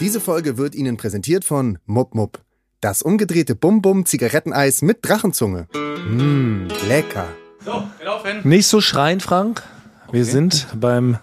[0.00, 2.40] Diese Folge wird Ihnen präsentiert von Mupp Mupp.
[2.80, 5.66] Das umgedrehte Bum-Bum Zigaretteneis mit Drachenzunge.
[6.08, 7.26] Mmm, lecker.
[7.64, 8.48] So, gelaufen.
[8.48, 9.64] Nicht so schreien, Frank.
[10.12, 11.18] Wir sind beim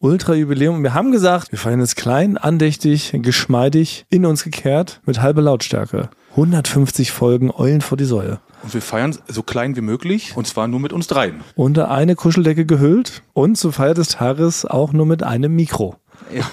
[0.00, 0.82] Ultra-Jubiläum.
[0.82, 6.10] Wir haben gesagt, wir feiern es klein, andächtig, geschmeidig, in uns gekehrt, mit halber Lautstärke.
[6.38, 8.38] 150 Folgen Eulen vor die Säule.
[8.62, 11.40] Und wir feiern so klein wie möglich und zwar nur mit uns dreien.
[11.56, 15.96] Unter eine Kuscheldecke gehüllt und zur Feier des Tages auch nur mit einem Mikro.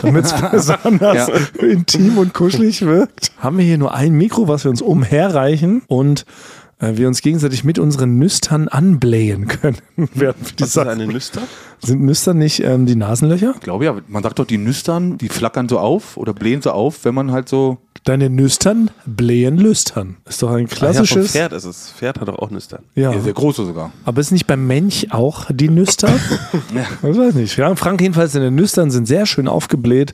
[0.02, 1.64] Damit es besonders Ja.
[1.64, 6.26] intim und kuschelig wirkt, haben wir hier nur ein Mikro, was wir uns umherreichen und
[6.80, 9.78] wir uns gegenseitig mit unseren Nüstern anblähen können.
[10.14, 11.42] Was ist eine Nüster?
[11.82, 13.54] Sind Nüstern nicht ähm, die Nasenlöcher?
[13.56, 16.72] Ich glaube ja, man sagt doch, die Nüstern, die flackern so auf oder blähen so
[16.72, 17.78] auf, wenn man halt so.
[18.04, 20.18] Deine Nüstern blähen lüstern.
[20.26, 21.32] Ist doch ein Ah, ja, klassisches.
[21.32, 21.92] Pferd ist es.
[21.92, 22.84] Pferd hat doch auch Nüstern.
[22.94, 23.12] Ja.
[23.12, 23.92] Ja, sehr große sogar.
[24.04, 26.10] Aber ist nicht beim Mensch auch die Nüster?
[27.02, 27.58] Ich weiß nicht.
[27.58, 30.14] Ja, Frank jedenfalls, seine Nüstern sind sehr schön aufgebläht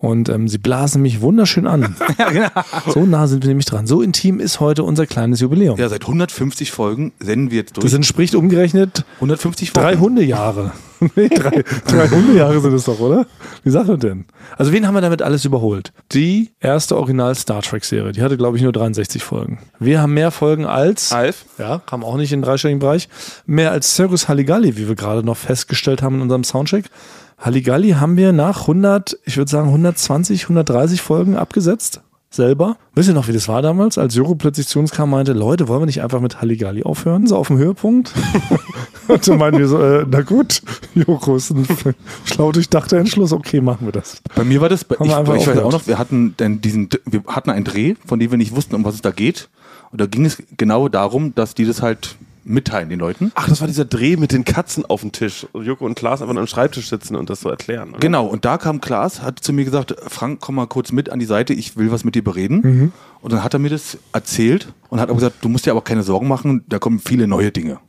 [0.00, 1.94] und ähm, sie blasen mich wunderschön an.
[2.32, 2.48] genau.
[2.88, 3.86] So nah sind wir nämlich dran.
[3.86, 5.78] So intim ist heute unser kleines Jubiläum.
[5.78, 7.84] Ja, seit 150 Folgen senden wir jetzt durch.
[7.84, 9.88] Das entspricht umgerechnet 150 Folgen.
[9.88, 10.72] drei Hundejahre.
[11.16, 13.26] nee, drei, drei Hundejahre sind es doch, oder?
[13.62, 14.24] Wie sagt man denn?
[14.56, 15.92] Also wen haben wir damit alles überholt?
[16.12, 18.12] Die erste Original Star Trek Serie.
[18.12, 19.60] Die hatte, glaube ich, nur 63 Folgen.
[19.78, 21.12] Wir haben mehr Folgen als...
[21.12, 21.44] Alf?
[21.58, 23.08] Ja, kam auch nicht in den dreistelligen Bereich.
[23.46, 26.86] Mehr als Circus Halligalli, wie wir gerade noch festgestellt haben in unserem Soundcheck.
[27.40, 32.02] Halligalli haben wir nach 100, ich würde sagen 120, 130 Folgen abgesetzt.
[32.32, 32.76] Selber.
[32.94, 35.32] Wisst ihr noch, wie das war damals, als Joko plötzlich zu uns kam und meinte,
[35.32, 37.26] Leute, wollen wir nicht einfach mit Halligalli aufhören?
[37.26, 38.12] So auf dem Höhepunkt.
[39.08, 40.62] und dann meinten wir so, äh, na gut,
[40.94, 41.66] Joko ist ein
[42.24, 43.32] schlau durchdachter Entschluss.
[43.32, 44.22] Okay, machen wir das.
[44.36, 47.24] Bei mir war das, Haben ich, ich weiß auch noch, wir hatten denn diesen, wir
[47.26, 49.48] hatten einen Dreh, von dem wir nicht wussten, um was es da geht.
[49.90, 53.32] Und da ging es genau darum, dass die das halt mitteilen, den Leuten.
[53.34, 55.46] Ach, das war dieser Dreh mit den Katzen auf dem Tisch.
[55.54, 57.90] Joko und Klaas einfach am Schreibtisch sitzen und das so erklären.
[57.90, 58.00] oder?
[58.00, 61.18] Genau, und da kam Klaas, hat zu mir gesagt, Frank, komm mal kurz mit an
[61.18, 62.60] die Seite, ich will was mit dir bereden.
[62.62, 62.92] Mhm.
[63.20, 65.82] Und dann hat er mir das erzählt und hat auch gesagt, du musst dir aber
[65.82, 67.78] keine Sorgen machen, da kommen viele neue Dinge.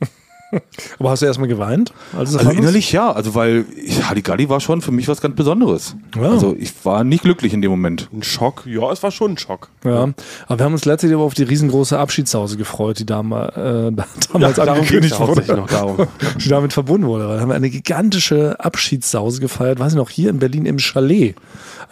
[0.98, 1.92] Aber hast du erstmal geweint?
[2.16, 5.96] Also innerlich ja, also weil ich, Halligalli war schon für mich was ganz Besonderes.
[6.14, 6.30] Ja.
[6.30, 8.08] Also ich war nicht glücklich in dem Moment.
[8.12, 8.64] Ein Schock.
[8.66, 9.68] Ja, es war schon ein Schock.
[9.84, 10.12] Ja,
[10.46, 13.96] aber wir haben uns letztlich aber auf die riesengroße Abschiedshause gefreut, die äh, damals
[14.30, 15.28] darum angekündigt ging's ja wurde.
[15.28, 16.06] hauptsächlich noch darum.
[16.38, 17.28] die damit verbunden wurde.
[17.28, 21.36] Da haben wir eine gigantische Abschiedshause gefeiert, weiß ich noch, hier in Berlin im Chalet.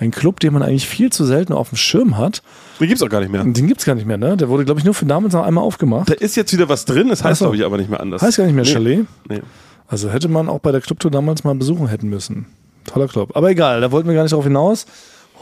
[0.00, 2.42] Ein Club, den man eigentlich viel zu selten auf dem Schirm hat.
[2.80, 3.44] Den gibt's auch gar nicht mehr.
[3.44, 4.34] Den gibt's gar nicht mehr, ne?
[4.38, 6.08] Der wurde, glaube ich, nur für damals noch einmal aufgemacht.
[6.08, 7.44] Da ist jetzt wieder was drin, das heißt, Ach so.
[7.44, 8.22] glaube ich, aber nicht mehr anders.
[8.22, 8.72] Heißt gar nicht mehr nee.
[8.72, 9.06] Chalet.
[9.28, 9.42] Nee.
[9.86, 12.46] Also hätte man auch bei der Clubtour damals mal besuchen hätten müssen.
[12.86, 13.36] Toller Club.
[13.36, 14.86] Aber egal, da wollten wir gar nicht drauf hinaus.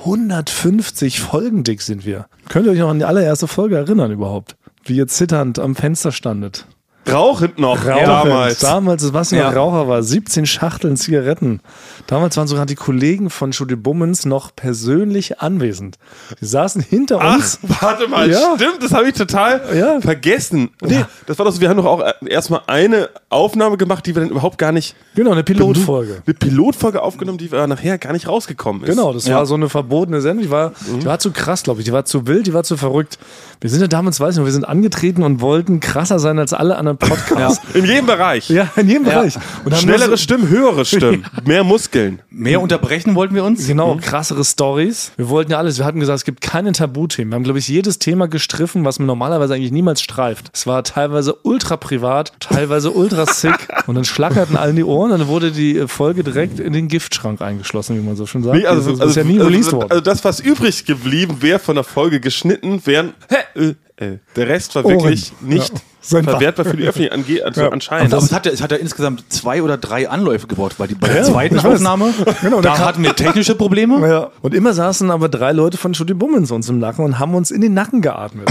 [0.00, 2.26] 150 Folgen dick sind wir.
[2.48, 4.56] Könnt ihr euch noch an die allererste Folge erinnern überhaupt?
[4.84, 6.66] Wie ihr zitternd am Fenster standet.
[7.10, 8.06] Rauchend noch, Rauchend.
[8.06, 8.58] damals.
[8.58, 9.48] Damals, was noch Ja.
[9.50, 10.02] Raucher war.
[10.02, 11.60] 17 Schachteln Zigaretten.
[12.06, 15.96] Damals waren sogar die Kollegen von Studio Bummens noch persönlich anwesend.
[16.40, 17.58] Die saßen hinter Ach, uns.
[17.80, 18.54] warte mal, Ja.
[18.56, 20.00] stimmt, das habe ich total Ja.
[20.02, 20.68] vergessen.
[20.82, 24.14] Nee, das war doch so, wir haben doch auch äh, erstmal eine Aufnahme gemacht, die
[24.14, 26.22] wir dann überhaupt gar nicht, Genau, eine Pilotfolge.
[26.26, 28.90] eine Pilotfolge aufgenommen, die nachher gar nicht rausgekommen ist.
[28.90, 30.44] Genau, das war so eine verbotene Sendung.
[30.44, 31.86] Die war, die war zu krass, glaube ich.
[31.86, 33.18] Die war zu wild, die war zu verrückt.
[33.62, 36.52] Wir sind ja damals, weiß ich noch, wir sind angetreten und wollten krasser sein als
[36.52, 37.62] alle anderen Podcasts.
[37.74, 38.48] In jedem Bereich.
[38.48, 39.34] Ja, in jedem Bereich.
[39.64, 42.20] Und Schnellere so, Stimmen, höhere Stimmen, mehr Muskeln.
[42.30, 43.66] Mehr unterbrechen wollten wir uns.
[43.66, 45.12] Genau, krassere Stories.
[45.16, 45.78] Wir wollten ja alles.
[45.78, 47.32] Wir hatten gesagt, es gibt keine Tabuthemen.
[47.32, 50.50] Wir haben, glaube ich, jedes Thema gestriffen, was man normalerweise eigentlich niemals streift.
[50.52, 53.68] Es war teilweise ultra privat, teilweise ultra sick.
[53.86, 56.88] Und dann schlackerten allen die Ohren und dann wurde die äh, Folge direkt in den
[56.88, 58.56] Giftschrank eingeschlossen, wie man so schon sagt.
[58.56, 59.90] Nee, also, das ist ja nie also, released also, worden.
[59.90, 63.14] also das, was übrig geblieben wäre von der Folge geschnitten, wären
[63.54, 64.94] äh, äh, der Rest war Ohren.
[64.96, 65.80] wirklich nicht Ja.
[66.08, 67.68] Verwertbar für die Öffentlichkeit ange also Ja.
[67.70, 68.12] anscheinend.
[68.14, 70.94] Aber es hat, ja- es hat ja insgesamt zwei oder drei Anläufe gebraucht, weil die
[70.94, 71.58] bei der Ja, zweiten.
[71.58, 74.06] Aufnahme, Genau, da hatten wir technische Probleme.
[74.08, 74.30] Ja.
[74.42, 77.50] Und immer saßen aber drei Leute von Studio Bummens uns im Nacken und haben uns
[77.50, 78.50] in den Nacken geatmet.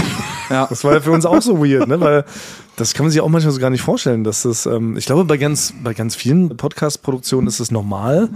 [0.50, 0.66] Ja.
[0.68, 2.00] Das war ja für uns auch so weird, ne?
[2.00, 2.24] Weil
[2.78, 5.24] das kann man sich auch manchmal so gar nicht vorstellen, dass das, ähm, ich glaube,
[5.24, 8.28] bei ganz, bei ganz vielen Podcast-Produktionen ist es normal,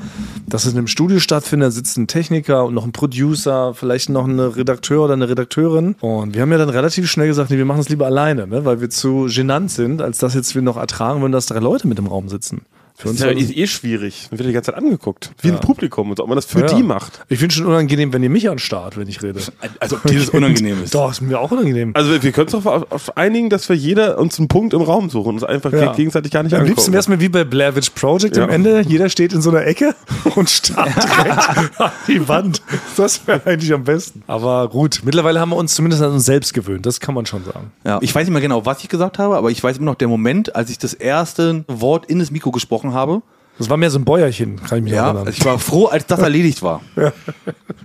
[0.48, 4.08] dass es in einem Studio stattfindet, da sitzt ein Techniker und noch ein Producer, vielleicht
[4.08, 5.94] noch ein Redakteur oder eine Redakteurin.
[6.00, 8.64] Und wir haben ja dann relativ schnell gesagt, nee, wir machen es lieber alleine, ne?
[8.64, 11.86] Weil wir zu genannt sind, als dass jetzt wir noch ertragen würden, dass drei Leute
[11.86, 12.62] mit im Raum sitzen.
[12.94, 14.28] Für das uns ist ja das- eh schwierig.
[14.30, 15.32] Man wird die ganze Zeit angegucht.
[15.40, 16.66] Wie ein Publikum und so, ob man das für Ja.
[16.66, 17.20] die macht.
[17.28, 19.40] Ich finde schon unangenehm, wenn ihr mich anstarrt, wenn ich rede.
[19.80, 20.94] Also ob dieses unangenehm ist.
[20.94, 21.92] Doch, ist mir auch unangenehm.
[21.94, 24.82] Also wir können uns doch auf, auf einigen, dass wir jeder uns einen Punkt im
[24.82, 25.92] Raum suchen und uns einfach Ja.
[25.92, 26.76] gegenseitig gar nicht Am angucken.
[26.76, 28.44] liebsten wäre es mir wie bei Blair Witch Project Ja.
[28.44, 28.82] am Ende.
[28.86, 29.94] Jeder steht in so einer Ecke
[30.36, 32.62] und starrt direkt an die Wand.
[32.96, 34.22] Das wäre eigentlich am besten.
[34.26, 36.86] Aber gut, mittlerweile haben wir uns zumindest an uns selbst gewöhnt.
[36.86, 37.72] Das kann man schon sagen.
[37.84, 37.98] Ja.
[38.02, 40.08] Ich weiß nicht mehr genau, was ich gesagt habe, aber ich weiß immer noch der
[40.08, 43.22] Moment, als ich das erste Wort in das Mikro gesprochen habe.
[43.58, 45.28] Das war mehr so ein Bäuerchen, kann ich mich Ja, erinnern.
[45.28, 46.80] ich war froh, als das erledigt war.
[46.96, 47.12] Ja,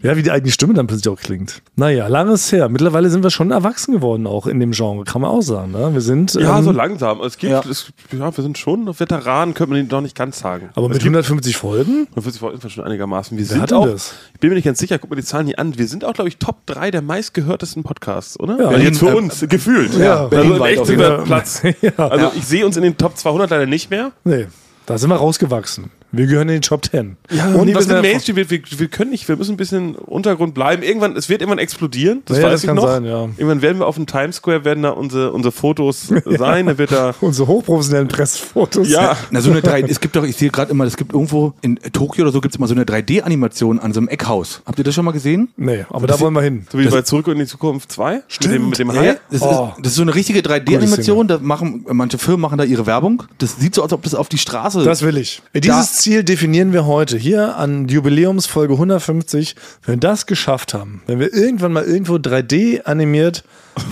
[0.02, 1.62] Ja, wie die eigene Stimme dann plötzlich auch klingt.
[1.76, 2.70] Naja, langes her.
[2.70, 5.72] Mittlerweile sind wir schon erwachsen geworden, auch in dem Genre, kann man auch sagen.
[5.74, 5.90] Ne?
[5.94, 6.36] Wir sind.
[6.36, 7.20] Ja, ähm, so langsam.
[7.22, 7.62] Es gibt, ja.
[7.70, 10.70] Es, ja, wir sind schon Veteranen, könnte man doch nicht ganz sagen.
[10.76, 12.08] aber mit 150 Folgen?
[12.14, 13.38] 40 Folgen sind schon einigermaßen.
[13.38, 14.14] Wir Wer sind auch, das?
[14.36, 15.78] ich bin mir nicht ganz sicher, guck mal die Zahlen hier an.
[15.78, 18.58] Wir sind auch, glaube ich, Top 3 der meistgehörtesten Podcasts, oder?
[18.60, 18.72] Ja.
[18.72, 19.94] Ja, jetzt für Berlin, uns, gefühlt.
[19.98, 21.26] Ja, also in weit echt.
[21.26, 21.62] Platz.
[21.82, 21.92] Ja.
[22.10, 24.12] Also ich sehe uns in den Top 200 leider nicht mehr.
[24.24, 24.48] Nee,
[24.88, 25.92] da sind wir rausgewachsen.
[26.12, 27.18] Wir gehören in die Top 10.
[27.30, 29.58] und nee, was wir mit sind- Mainstream, wir, wir, wir können nicht, wir müssen ein
[29.58, 30.82] bisschen im Untergrund bleiben.
[30.84, 32.22] Irgendwann, es wird irgendwann explodieren.
[32.26, 32.88] Das Ja, weiß das ich kann noch.
[32.88, 33.24] sein, ja.
[33.24, 36.66] Irgendwann werden wir auf dem Times Square, werden da unsere, unsere Fotos sein.
[36.68, 38.90] Da wird da, Unsere hochprofessionellen Pressfotos.
[38.90, 39.18] ja.
[39.32, 41.76] Na, so eine 3 es gibt doch, ich sehe gerade immer, es gibt irgendwo in
[41.94, 44.62] Tokio oder so gibt es immer so eine 3D-Animation an so einem Eckhaus.
[44.66, 45.50] Habt ihr das schon mal gesehen?
[45.58, 46.66] Nee, aber da wollen wir hin.
[46.72, 48.22] So wie bei Zurück in die Zukunft 2.
[48.44, 49.18] Mit dem, mit dem Ja, Hai.
[49.32, 49.72] das, Oh.
[49.76, 51.28] ist, das ist so eine richtige 3D-Animation.
[51.28, 53.24] Da machen manche Firmen machen da ihre Werbung.
[53.40, 54.84] Das sieht so aus, als ob das auf die Straße.
[54.84, 55.42] Das will ich.
[55.54, 59.56] Dieses Ziel definieren wir heute hier an Jubiläumsfolge 150.
[59.84, 63.44] Wenn wir das geschafft haben, wenn wir irgendwann mal irgendwo 3D animiert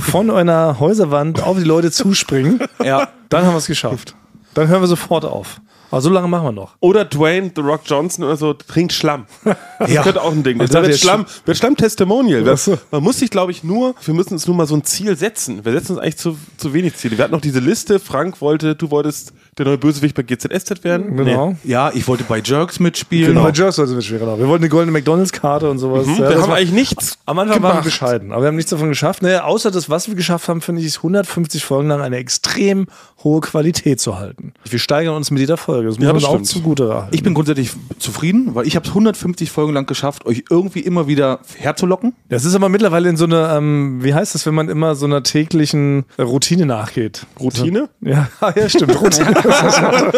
[0.02, 3.10] von einer Häuserwand auf die Leute zuspringen, ja.
[3.30, 4.16] dann haben wir es geschafft.
[4.54, 5.60] Dann hören wir sofort auf.
[5.90, 6.75] Aber so lange machen wir noch.
[6.80, 9.25] Oder Dwayne The Rock Johnson oder so trinkt Schlamm.
[9.80, 10.04] Das Ja.
[10.04, 10.57] könnte auch ein Ding.
[10.60, 12.57] Dachte wird Schlamm, wird Schlamm Testimonial.
[12.57, 12.78] So.
[12.92, 15.63] Man muss sich, glaube ich, nur, wir müssen uns nur mal so ein Ziel setzen.
[15.66, 17.18] Wir setzen uns eigentlich zu, zu wenig Ziele.
[17.18, 18.00] Wir hatten noch diese Liste.
[18.00, 21.16] Frank wollte, du wolltest der neue Bösewicht bei GZSZ werden.
[21.16, 21.56] Genau.
[21.63, 23.36] ja, ich wollte bei Jerks mitspielen.
[23.36, 24.38] Bei Jerks sollte es mitspielen, genau.
[24.38, 26.06] Wir wollten eine goldene McDonalds-Karte und sowas.
[26.07, 27.18] Hm, Ja, wir das haben war- eigentlich nichts.
[27.25, 29.22] Am Anfang waren wir bescheiden, aber wir haben nichts davon geschafft.
[29.22, 32.88] Naja, außer das, was wir geschafft haben, finde ich, ist 150 Folgen lang eine extrem
[33.24, 34.54] hohe Qualität zu halten.
[34.69, 35.88] Wir steigern uns mit jeder Folge.
[35.88, 37.10] Das muss Ja, man das auch zugute halten.
[37.16, 41.07] Ich bin grundsätzlich zufrieden, weil ich habe es 150 Folgen lang geschafft, euch irgendwie immer
[41.07, 42.13] wieder herzulocken.
[42.30, 45.06] Das ist aber mittlerweile in so einer, ähm, wie heißt das, wenn man immer so
[45.06, 47.25] einer täglichen Routine nachgeht?
[47.40, 47.90] Routine?
[48.02, 49.34] Ja, ja stimmt, Routine.
[49.50, 50.12] Ja, aber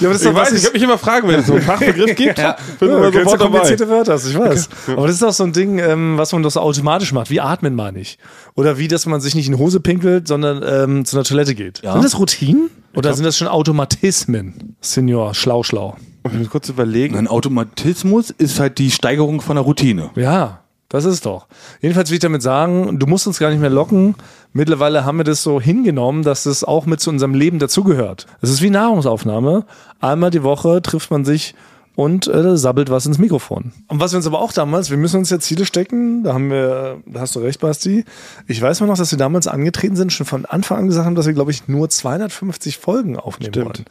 [0.00, 2.38] das ist Ich weiß, ich würde mich immer fragen, wenn es so einen Fachbegriff gibt.
[2.38, 2.56] Ja.
[2.78, 3.36] Bin Ja, immer dabei.
[3.36, 4.68] komplizierte Wörter, hast, ich weiß.
[4.88, 7.30] Aber das ist auch so ein Ding, ähm, was man doch so automatisch macht.
[7.30, 8.18] Wie atmen meine ich?
[8.54, 11.54] Oder wie, dass man sich nicht in die Hose pinkelt, sondern ähm, zu einer Toilette
[11.54, 11.82] geht.
[11.82, 11.92] Ja.
[11.92, 12.70] Sind das Routinen?
[12.94, 14.76] Oder sind das schon Automatismen?
[14.80, 15.96] Senior, schlau, schlau.
[16.26, 17.16] Ich muss kurz überlegen.
[17.16, 20.10] Ein Automatismus ist halt die Steigerung von der Routine.
[20.16, 21.46] Ja, das ist doch.
[21.80, 24.14] Jedenfalls will ich damit sagen, du musst uns gar nicht mehr locken.
[24.52, 28.26] Mittlerweile haben wir das so hingenommen, dass das auch mit zu unserem Leben dazugehört.
[28.40, 29.64] Es ist wie Nahrungsaufnahme.
[30.00, 31.54] Einmal die Woche trifft man sich
[31.96, 33.72] und äh, sabbelt was ins Mikrofon.
[33.88, 36.50] Und was wir uns aber auch damals, wir müssen uns ja Ziele stecken, da haben
[36.50, 38.04] wir, da hast du recht, Basti.
[38.46, 41.14] Ich weiß mal noch, dass wir damals angetreten sind, schon von Anfang an gesagt haben,
[41.14, 43.64] dass wir, glaube ich, nur 250 Folgen aufnehmen Stimmt.
[43.64, 43.84] wollen.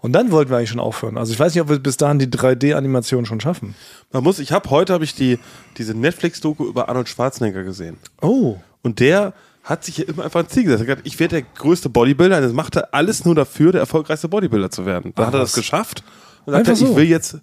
[0.00, 1.16] Und dann wollten wir eigentlich schon aufhören.
[1.16, 3.76] Also ich weiß nicht, ob wir bis dahin die 3D-Animation schon schaffen.
[4.10, 5.38] Man muss, ich habe heute habe ich die,
[5.78, 7.96] diese Netflix-Doku über Arnold Schwarzenegger gesehen.
[8.20, 8.56] Oh.
[8.82, 10.80] Und der hat sich ja immer einfach ein Ziel gesetzt.
[10.80, 12.38] Er hat gesagt, ich werde der größte Bodybuilder.
[12.38, 15.12] Und das macht er alles nur dafür, der erfolgreichste Bodybuilder zu werden.
[15.14, 15.52] Da Ach, hat er was.
[15.52, 16.02] das geschafft.
[16.44, 16.96] Und sagt Einfach er, ich so.
[16.96, 17.38] will jetzt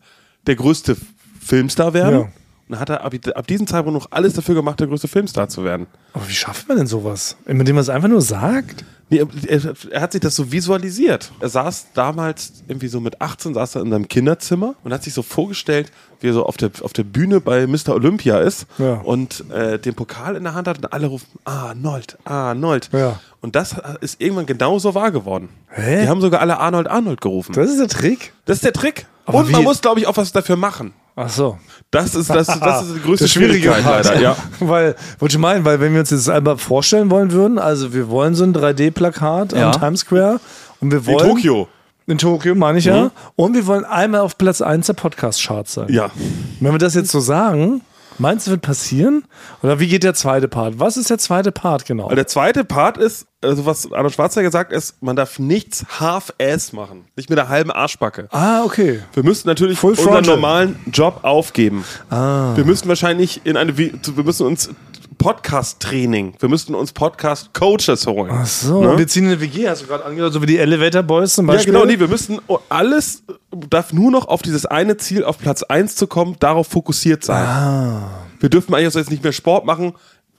[0.47, 0.95] der größte
[1.41, 2.19] Filmstar werden.
[2.19, 2.21] Ja.
[2.21, 2.31] Und
[2.69, 5.63] dann hat er ab, ab diesem Zeitpunkt noch alles dafür gemacht, der größte Filmstar zu
[5.63, 5.87] werden.
[6.13, 7.35] Aber wie schafft man denn sowas?
[7.45, 8.85] Indem man es einfach nur sagt?
[9.09, 11.31] Nee, er, er hat sich das so visualisiert.
[11.39, 15.13] Er saß damals irgendwie so mit 18, saß er in seinem Kinderzimmer und hat sich
[15.13, 17.89] so vorgestellt, wie er so auf der, auf der Bühne bei Mr.
[17.95, 18.93] Olympia ist Ja.
[18.95, 22.89] und äh, den Pokal in der Hand hat und alle rufen, Arnold, Arnold.
[22.93, 23.19] Ja.
[23.41, 25.49] Und das ist irgendwann genauso wahr geworden.
[25.69, 26.03] Hä?
[26.03, 27.53] Die haben sogar alle Arnold, Arnold gerufen.
[27.53, 28.33] Das ist der Trick?
[28.45, 29.07] Das ist der Trick.
[29.25, 30.93] Aber und man muss, glaube ich, auch was dafür machen.
[31.21, 31.57] Ach so.
[31.91, 34.05] Das ist, das, das ist die größte Schwierigkeit Part.
[34.05, 34.21] leider.
[34.21, 34.35] Ja.
[34.61, 38.09] Weil, wollte ich meinen, weil wenn wir uns das einmal vorstellen wollen würden, also wir
[38.09, 39.71] wollen so ein 3D-Plakat Ja.
[39.71, 40.39] am Times Square
[40.79, 41.27] und wir In wollen.
[41.27, 41.67] Tokio.
[42.07, 43.11] In Tokio, meine ich ja.
[43.35, 45.87] Und wir wollen einmal auf Platz 1 der Podcast-Charts sein.
[45.89, 46.05] Ja.
[46.05, 46.13] Und
[46.61, 47.81] wenn wir das jetzt so sagen,
[48.19, 49.23] meinst du, wird passieren?
[49.63, 50.79] Oder wie geht der zweite Part?
[50.79, 52.09] Was ist der zweite Part genau?
[52.09, 57.05] Der zweite Part ist, also was Arnold Schwarzenegger sagt, ist, man darf nichts half-ass machen.
[57.15, 58.27] Nicht mit einer halben Arschbacke.
[58.31, 59.01] ah, okay.
[59.13, 60.35] Wir müssen natürlich Full unseren frontal.
[60.35, 61.83] normalen Job aufgeben.
[62.09, 62.55] Ah.
[62.55, 63.91] Wir müssen wahrscheinlich in eine, wir
[64.23, 64.69] müssen uns
[65.17, 68.31] Podcast-Training, wir müssten uns Podcast-Coaches holen.
[68.33, 68.81] Ach so.
[68.81, 68.97] Ne?
[68.97, 71.53] Wir ziehen eine WG, hast du gerade angehört, so wie die Elevator Boys zum Ja,
[71.53, 71.73] Beispiel.
[71.73, 72.39] genau, nee, wir müssen
[72.69, 73.23] alles
[73.69, 77.45] darf nur noch auf dieses eine Ziel, auf Platz 1 zu kommen, darauf fokussiert sein.
[77.45, 78.09] Ah.
[78.39, 79.93] Wir dürfen eigentlich auch jetzt nicht mehr Sport machen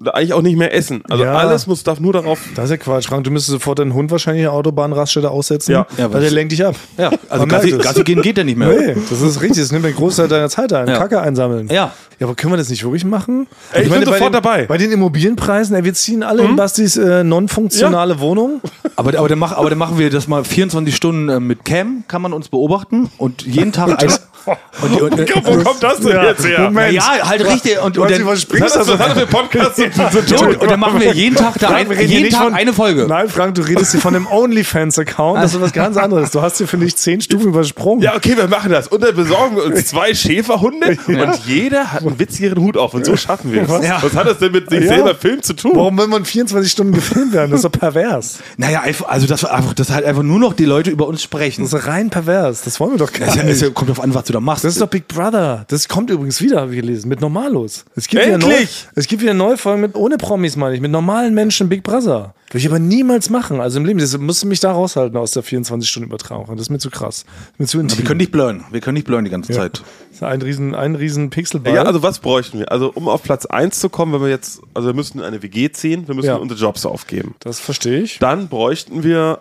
[0.06, 1.02] eigentlich auch nicht mehr essen.
[1.08, 1.34] Also Ja.
[1.34, 2.38] alles muss darf nur darauf.
[2.54, 3.24] Das ist ja Quatsch, Frank.
[3.24, 5.86] Du müsstest sofort deinen Hund wahrscheinlich in der Autobahnraststätte aussetzen, Ja.
[5.98, 6.76] Ja, weil der lenkt dich ab.
[6.96, 7.72] Ja, also Gassi.
[7.72, 8.68] Gassi gehen geht ja nicht mehr.
[8.68, 9.60] Nee, das ist richtig.
[9.62, 10.88] Das nimmt den Großteil deiner Zeit ein.
[10.88, 10.96] Ja.
[10.98, 11.68] Kacke einsammeln.
[11.68, 11.92] Ja.
[12.18, 13.46] Ja, aber können wir das nicht wirklich machen?
[13.72, 14.66] Ey, ich bin bei sofort den, dabei.
[14.66, 18.60] Bei den Immobilienpreisen, ey, wir ziehen alle in Bastis äh, non-funktionale Wohnung.
[18.96, 22.04] Aber, aber, dann mach, aber dann machen wir das mal 24 Stunden äh, mit Cam,
[22.08, 24.12] kann man uns beobachten und jeden Tag ein,
[24.46, 26.60] Und, die- und, und, Wo kommt das denn jetzt her?
[26.62, 26.92] Moment.
[26.92, 27.78] ja, halt richtig.
[27.82, 30.36] Und, und, Was, dann, was sprichst Was du hat das für Podcast zu, zu ja,
[30.38, 30.48] tun?
[30.48, 33.06] und, und dann machen wir jeden Tag, da Frank, ein, jeden Tag von- eine Folge.
[33.06, 35.42] Nein, Frank, du redest hier von einem OnlyFans-Account.
[35.42, 36.30] Das ist was ganz anderes.
[36.30, 38.02] Du hast hier, finde ich, zehn Stufen übersprungen.
[38.02, 38.88] Ja, okay, wir machen das.
[38.88, 42.94] Und dann besorgen wir uns zwei Schäferhunde und jeder hat einen witzigeren Hut auf.
[42.94, 43.68] Und so schaffen wir es.
[43.68, 43.82] Was?
[44.02, 44.88] Was, hat das denn mit sich Ja.
[44.88, 45.72] selber Film zu tun?
[45.74, 47.50] Warum will man 24 Stunden gefilmt werden?
[47.50, 48.38] Das ist doch pervers.
[48.56, 51.64] Naja, also das, einfach, das halt einfach nur noch die Leute über uns sprechen.
[51.64, 52.62] Das ist rein pervers.
[52.62, 53.60] Das wollen wir doch gar ja, nicht.
[53.60, 54.64] ja, kommt drauf an, was du da machst.
[54.64, 55.64] Das ist doch Big Brother.
[55.68, 57.84] Das kommt übrigens wieder, habe ich gelesen, mit Normalos.
[57.96, 58.86] Es gibt wieder neu, Endlich!
[58.94, 62.34] es gibt wieder neue Folgen mit ohne Promis, meine ich, mit normalen Menschen Big Brother.
[62.48, 63.60] Würde ich aber niemals machen.
[63.60, 66.46] Also im Leben, das musst du mich da raushalten aus der 24-Stunden-Übertragung.
[66.56, 67.24] Das ist mir zu krass.
[67.58, 67.98] Mir zu intim.
[67.98, 68.64] wir können nicht blurren.
[68.72, 69.82] Wir können nicht blurren die ganze Zeit.
[70.08, 71.74] Das ist ein riesen, ein riesen Pixelball.
[71.74, 72.72] Ja, also was bräuchten wir?
[72.72, 75.70] Also um auf Platz 1 zu kommen, wenn wir jetzt, also wir müssten eine WG
[75.70, 76.36] ziehen, wir müssen Ja.
[76.36, 77.34] unsere Jobs aufgeben.
[77.40, 78.18] das verstehe ich.
[78.18, 79.38] Dann bräuchten wir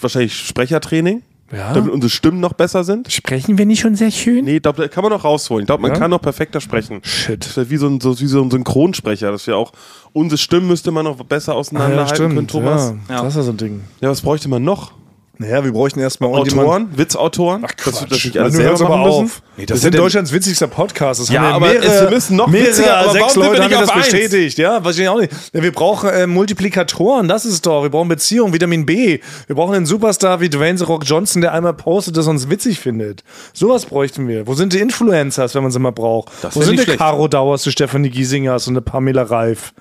[0.00, 1.72] wahrscheinlich Sprechertraining, Ja.
[1.72, 3.10] damit unsere Stimmen noch besser sind.
[3.10, 4.44] Sprechen wir nicht schon sehr schön?
[4.44, 5.62] Nee, da kann man noch rausholen.
[5.62, 5.96] Ich glaube, man Ja?
[5.98, 7.00] kann noch perfekter sprechen.
[7.02, 7.40] Shit.
[7.42, 9.72] Das ist ja wie so ein, so, wie so ein Synchronsprecher, dass wir auch
[10.12, 12.92] unsere Stimmen müsste man noch besser Ah, auseinanderhalten können, Thomas.
[13.08, 13.14] Ja.
[13.16, 13.22] Ja.
[13.22, 13.80] Das ist ja so ein Ding.
[14.00, 14.92] Ja, was bräuchte man noch?
[15.40, 19.24] Naja, wir bräuchten erstmal Autoren, Witzautoren, Ach, dass wir das nicht alles selber machen müssen.
[19.24, 19.42] auf.
[19.56, 21.20] Nee, das das denn- Deutschlands witzigster Podcast.
[21.20, 23.70] Das Ja, haben aber mehrere, es müssen noch mehrere witziger, aber sechs wir Leute haben
[23.70, 24.02] das eins?
[24.10, 24.58] bestätigt.
[24.58, 25.32] Ja, weiß ich auch nicht.
[25.52, 27.82] Ja, wir brauchen äh, Multiplikatoren, das ist es doch.
[27.84, 29.20] Wir brauchen Beziehung, Vitamin B.
[29.46, 32.80] Wir brauchen einen Superstar wie Dwayne The Rock Johnson, der einmal postet, das uns witzig
[32.80, 33.22] findet.
[33.52, 34.46] Sowas bräuchten wir.
[34.48, 36.32] Wo sind die Influencers, wenn man sie mal braucht?
[36.42, 36.96] Das Wo sind die.
[36.96, 39.72] Caro Dauers, die Stephanie Giesingers und eine Pamela Reif?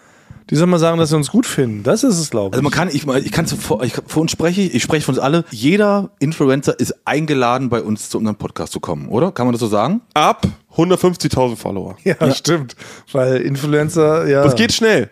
[0.49, 1.83] Die sollen mal sagen, dass sie uns gut finden.
[1.83, 2.53] Das ist es, glaube ich.
[2.53, 5.05] Also man kann, ich, ich kann zu- vor, ich, vor uns spreche ich, ich spreche
[5.05, 5.43] von uns alle.
[5.51, 9.31] Jeder Influencer ist eingeladen, bei uns zu unserem Podcast zu kommen, oder?
[9.31, 10.01] Kann man das so sagen?
[10.13, 11.97] Ab 150.000 Follower.
[12.03, 12.75] ja, stimmt.
[13.11, 14.43] Weil Influencer, ja.
[14.43, 15.09] Das geht schnell.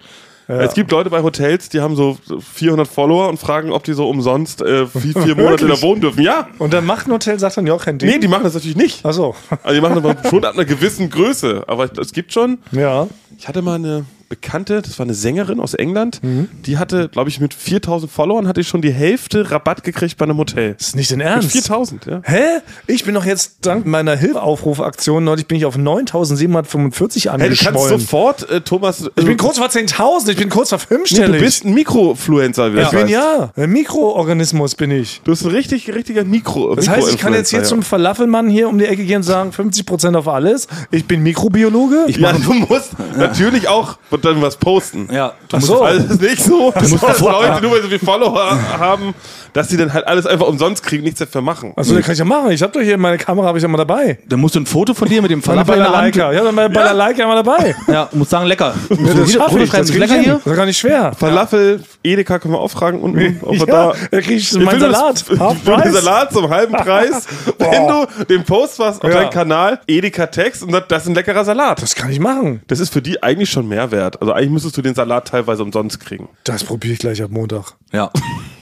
[0.48, 2.20] Es gibt Leute bei Hotels, die haben so
[2.54, 6.22] 400 Follower und fragen, ob die so umsonst äh, vier, vier Monate da wohnen dürfen.
[6.22, 6.50] Ja.
[6.60, 8.08] Und dann macht ein Hotel, sagt dann ja auch kein Ding.
[8.12, 9.00] Nee, die machen das natürlich nicht.
[9.04, 9.34] Ach so.
[9.64, 11.64] Also die machen das schon ab einer gewissen Größe.
[11.66, 12.60] Aber es gibt schon.
[12.72, 13.08] Ja.
[13.40, 16.20] Ich hatte mal eine Bekannte, das war eine Sängerin aus England,
[16.66, 20.26] die hatte, glaube ich, mit 4000 Followern hatte ich schon die Hälfte Rabatt gekriegt bei
[20.26, 20.74] einem Hotel.
[20.78, 21.52] Das ist nicht in Mit Ernst.
[21.52, 22.22] 4000, ja.
[22.24, 22.42] Hä?
[22.88, 27.66] Ich bin doch jetzt dank meiner Hilfeaufrufaktion neulich bin ich auf 9745 Hey, du kannst
[27.68, 28.00] angeschwollen.
[28.00, 29.10] sofort, äh, Thomas.
[29.16, 31.40] ich bin kurz vor 10.000, ich bin kurz vor Nee, fünfstellig.
[31.40, 33.10] du bist ein Mikrofluencer, wie ich das bin heißt.
[33.12, 35.22] ja, ein Mikroorganismus bin ich.
[35.24, 36.76] Du bist ein richtig, richtiger Mikro.
[36.76, 39.52] Das heißt, ich kann jetzt hier zum Falafelmann hier um die Ecke gehen und sagen
[39.52, 40.68] 50% auf alles.
[40.92, 42.06] Ich bin Mikrobiologe.
[42.10, 45.08] Ja, du musst natürlich auch dann was posten.
[45.12, 45.34] Ja.
[45.52, 45.82] Ach so.
[45.84, 47.30] Also es ist nicht so, dass so.
[47.30, 49.14] Leute nur weil sie viel Follower haben,
[49.54, 51.74] dass sie dann halt alles einfach umsonst kriegen, nichts dafür machen.
[51.76, 52.52] Achso, das kann ich ja machen.
[52.52, 54.20] Ich habe doch hier meine Kamera, habe ich ja mal dabei.
[54.28, 56.16] Dann musst du ein Foto von dir mit dem Falafel in der Hand.
[56.16, 57.76] Ja, dann meine Balalaika immer dabei.
[57.88, 58.74] Ja, musst sagen, lecker.
[58.90, 59.70] Ja, das schaffe ich.
[59.70, 60.24] Das ist krieg ich lecker hin.
[60.24, 60.34] hier?
[60.44, 61.14] Das ist gar nicht schwer.
[61.18, 63.94] Falafel, Edeka können wir auch fragen unten, ob wir Ja, da.
[64.12, 65.24] da krieg ich Ich meinen Salat.
[65.30, 65.92] Das, ich will.
[65.94, 67.26] Salat zum halben Preis.
[67.58, 69.22] Wenn du den Post machst auf Ja.
[69.22, 71.82] deinen Kanal, Edeka Text und sagst, das ist ein leckerer Salat.
[71.82, 72.62] Das kann ich machen.
[72.68, 74.05] Das ist für die eigentlich schon Mehrwert.
[74.22, 76.30] Also eigentlich müsstest du den Salat teilweise umsonst kriegen.
[76.44, 77.74] Das probiere ich gleich ab Montag.
[77.92, 78.12] Ja.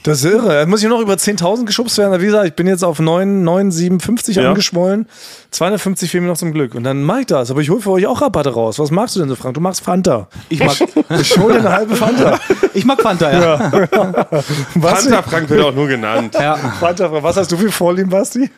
[0.02, 0.48] Das ist irre.
[0.60, 2.20] Da muss ich noch über 10.000 geschubst werden.
[2.20, 4.48] Wie gesagt, ich bin jetzt auf 9, 9,57 Ja.
[4.50, 5.06] angeschwollen.
[5.50, 6.74] 250 fehlen mir noch zum Glück.
[6.74, 7.50] Und dann mach ich das.
[7.50, 8.78] Aber ich hole für euch auch Rabatte raus.
[8.78, 9.54] Was magst du denn so, Frank?
[9.54, 10.28] Du magst Fanta.
[10.48, 10.76] Ich mag,
[11.20, 12.38] Ich hole eine halbe Fanta.
[12.74, 13.72] ich mag Fanta, ja.
[14.74, 15.04] Was?
[15.04, 16.34] Fanta Frank wird auch nur genannt.
[16.34, 16.56] ja.
[16.56, 18.50] Fanta, was hast du für Vorlieben, Basti?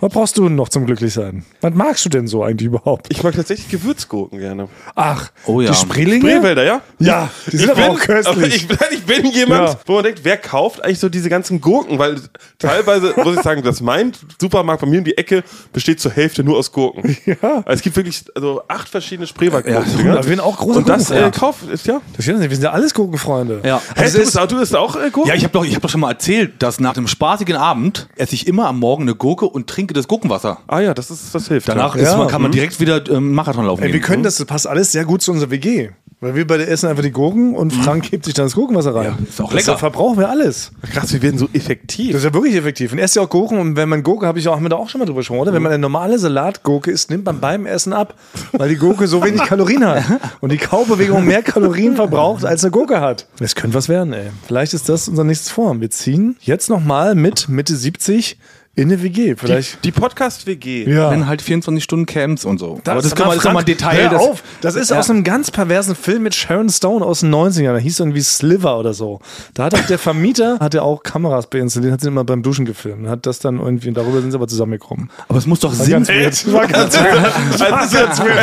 [0.00, 1.44] Was brauchst du denn noch zum Glücklichsein?
[1.60, 3.06] Was magst du denn so eigentlich überhaupt?
[3.10, 4.68] Ich mag tatsächlich Gewürzgurken gerne.
[4.94, 5.70] Ach, Oh ja.
[5.70, 6.25] die Spreelinge?
[6.30, 6.80] Spreewälder, ja?
[6.98, 8.56] Ja, die sind ich bin, auch köstlich.
[8.56, 9.76] ich, bin- ich bin jemand, Ja.
[9.86, 11.98] wo man denkt, wer kauft eigentlich so diese ganzen Gurken?
[11.98, 12.16] Weil
[12.58, 15.42] teilweise, muss ich sagen, dass mein Supermarkt bei mir um die Ecke
[15.72, 17.16] besteht zur Hälfte nur aus Gurken.
[17.26, 17.36] Ja.
[17.42, 20.06] Also es gibt wirklich also acht verschiedene Spreewaldgurken.
[20.06, 22.00] Ja, wir sind auch große Und das äh, kauf, ist ja.
[22.16, 23.60] Das stimmt wir sind ja alles Gurkenfreunde.
[23.64, 23.80] Ja.
[23.94, 25.28] Hey, Also du, bist, auch- du bist auch äh, Gurken?
[25.30, 28.08] Ja, ich habe doch, ich hab doch schon mal erzählt, dass nach einem spaßigen Abend
[28.16, 30.58] esse ich immer am Morgen eine Gurke und trinke das Gurkenwasser.
[30.66, 31.68] Ah ja, das ist das hilft.
[31.68, 32.02] Danach ja.
[32.02, 32.16] ist Ja.
[32.16, 34.92] man, kann man direkt wieder ähm, Marathon laufen Ey, wir können das, das passt alles
[34.92, 35.90] sehr gut zu unserer WG.
[36.26, 39.14] Weil wir beide essen einfach die Gurken und Frank hebt sich dann das Gurkenwasser rein.
[39.16, 39.78] Ja, ist auch lecker.
[39.78, 40.72] verbrauchen wir alles.
[40.92, 42.10] Krass, wir werden so effektiv.
[42.10, 42.90] Das ist ja wirklich effektiv.
[42.90, 43.58] Und esst ja auch Gurken.
[43.58, 45.38] Und wenn man Gurke, habe ich auch, haben wir da auch schon mal drüber gesprochen,
[45.38, 45.52] oder?
[45.52, 48.14] Wenn man eine normale Salatgurke isst, nimmt man beim Essen ab,
[48.50, 50.02] weil die Gurke so wenig Kalorien hat.
[50.40, 53.28] Und die Kaubewegung mehr Kalorien verbraucht, als eine Gurke hat.
[53.38, 54.30] Das könnte was werden, ey.
[54.48, 55.80] Vielleicht ist das unser nächstes Vorhaben.
[55.80, 58.36] Wir ziehen jetzt nochmal mit Mitte 70
[58.76, 59.34] in eine WG.
[59.36, 59.82] Vielleicht.
[59.84, 60.84] Die Podcast-WG.
[60.88, 61.10] ja.
[61.10, 62.78] Dann halt 24 Stunden Camps und so.
[62.84, 64.10] Das, aber das, aber das ist Frank, nochmal ein Detail.
[64.10, 64.98] Hör auf, das ist Ja.
[64.98, 67.72] aus einem ganz perversen Film mit Sharon Stone aus den 90ern.
[67.72, 69.20] Da hieß irgendwie Sliver oder so.
[69.54, 72.64] Da hat auch der Vermieter hat ja auch Kameras beinstalliert, hat sie immer beim Duschen
[72.66, 73.08] gefilmt.
[73.08, 75.10] Hat das dann irgendwie, darüber sind sie aber zusammengekommen.
[75.28, 76.52] aber es muss doch Sinn Ganz weird.
[76.52, 77.16] War ganz weird.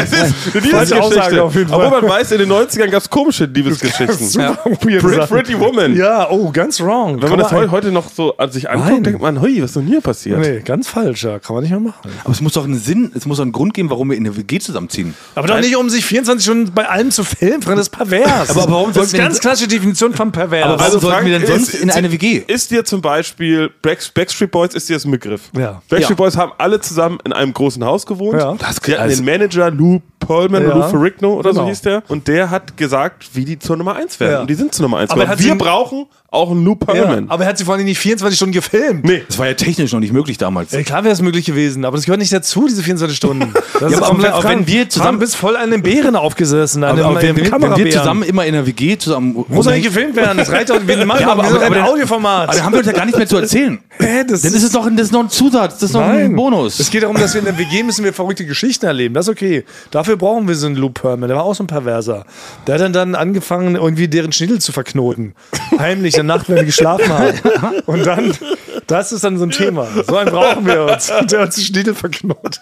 [0.03, 1.43] Es ist, es ist eine Liebesgeschichte.
[1.43, 1.85] auf jeden Fall.
[1.85, 4.27] Obwohl man weiß, in den 90ern gab es komische Liebesgeschichten.
[4.27, 5.01] Super weird.
[5.03, 5.27] Pretty.
[5.27, 5.95] Pretty Woman.
[5.95, 7.21] Ja, oh, ganz wrong.
[7.21, 9.75] Wenn man das heu- heute noch so an sich anguckt, denkt man, hui, was ist
[9.75, 10.22] denn hier passiert?
[10.31, 10.39] Passiert.
[10.39, 11.39] Nee, ganz falsch, ja.
[11.39, 12.09] Kann man nicht mehr machen.
[12.23, 14.25] Aber es muss doch einen Sinn, es muss doch einen Grund geben, warum wir in
[14.25, 15.13] eine WG zusammenziehen.
[15.35, 18.49] Aber doch nicht, um sich 24 Stunden bei allem zu filmen, Freunde, das ist pervers.
[18.49, 20.65] Aber warum das ist ganz klassische Definition von pervers.
[20.65, 22.43] Aber warum sollten wir denn sonst in eine WG?
[22.47, 25.49] Ist dir zum Beispiel Back- Backstreet Boys, ist dir das ein Begriff?
[25.57, 25.81] Ja.
[25.89, 26.15] Backstreet Ja.
[26.15, 28.39] Boys haben alle zusammen in einem großen Haus gewohnt.
[28.39, 28.53] Ja.
[28.55, 30.85] Das- Die hatten also- den Manager Lou Pearlman oder Ja.
[30.85, 31.69] Lou Ferrigno oder so Genau.
[31.69, 32.03] hieß der.
[32.07, 34.31] Und der hat gesagt, wie die zur Nummer 1 werden.
[34.31, 34.41] Ja.
[34.41, 35.43] Und die sind zur Nummer 1 Aber geworden.
[35.43, 37.29] Wir brauchen auch einen Lou ja, Pearlman.
[37.29, 39.05] aber er hat sie vor allem nicht 24 Stunden gefilmt.
[39.05, 39.23] nee.
[39.27, 40.71] Das war ja technisch noch nicht möglich damals.
[40.71, 43.53] Ja, klar wäre es möglich gewesen, aber das gehört nicht dazu, diese 24 Stunden.
[43.79, 46.83] Das Ja, aber komplett auch wenn wir zusammen- bist voll an den Bären aufgesessen.
[46.83, 49.43] An aber, aber wenn, wenn wir zusammen immer in einer WG zusammen.
[49.49, 50.79] Muss nicht gefilmt werden, das reicht doch.
[50.85, 52.49] Wir machen Ja, aber- sind aber- ein aber- Audioformat.
[52.49, 53.79] Aber da haben wir uns ja gar nichts mehr zu erzählen.
[54.27, 56.35] Das Dann ist es doch ein, das ist noch ein Zusatz, das ist noch ein
[56.35, 56.79] Bonus.
[56.79, 59.13] Es geht darum, dass wir in der WG müssen wir verrückte Geschichten erleben.
[59.13, 59.63] Das ist okay.
[59.91, 61.27] Dafür brauchen wir so einen Lou Pearlman.
[61.29, 62.25] Der war auch so ein Perverser.
[62.67, 65.33] Der hat dann, dann angefangen, irgendwie deren Schniedel zu verknoten.
[65.83, 67.37] Heimlich in der Nacht, wenn wir geschlafen haben.
[67.85, 68.33] Und dann,
[68.87, 69.85] das ist dann so ein Thema.
[70.07, 71.11] So einen brauchen wir uns.
[71.29, 72.61] Der hat sich Schniedel verknotet.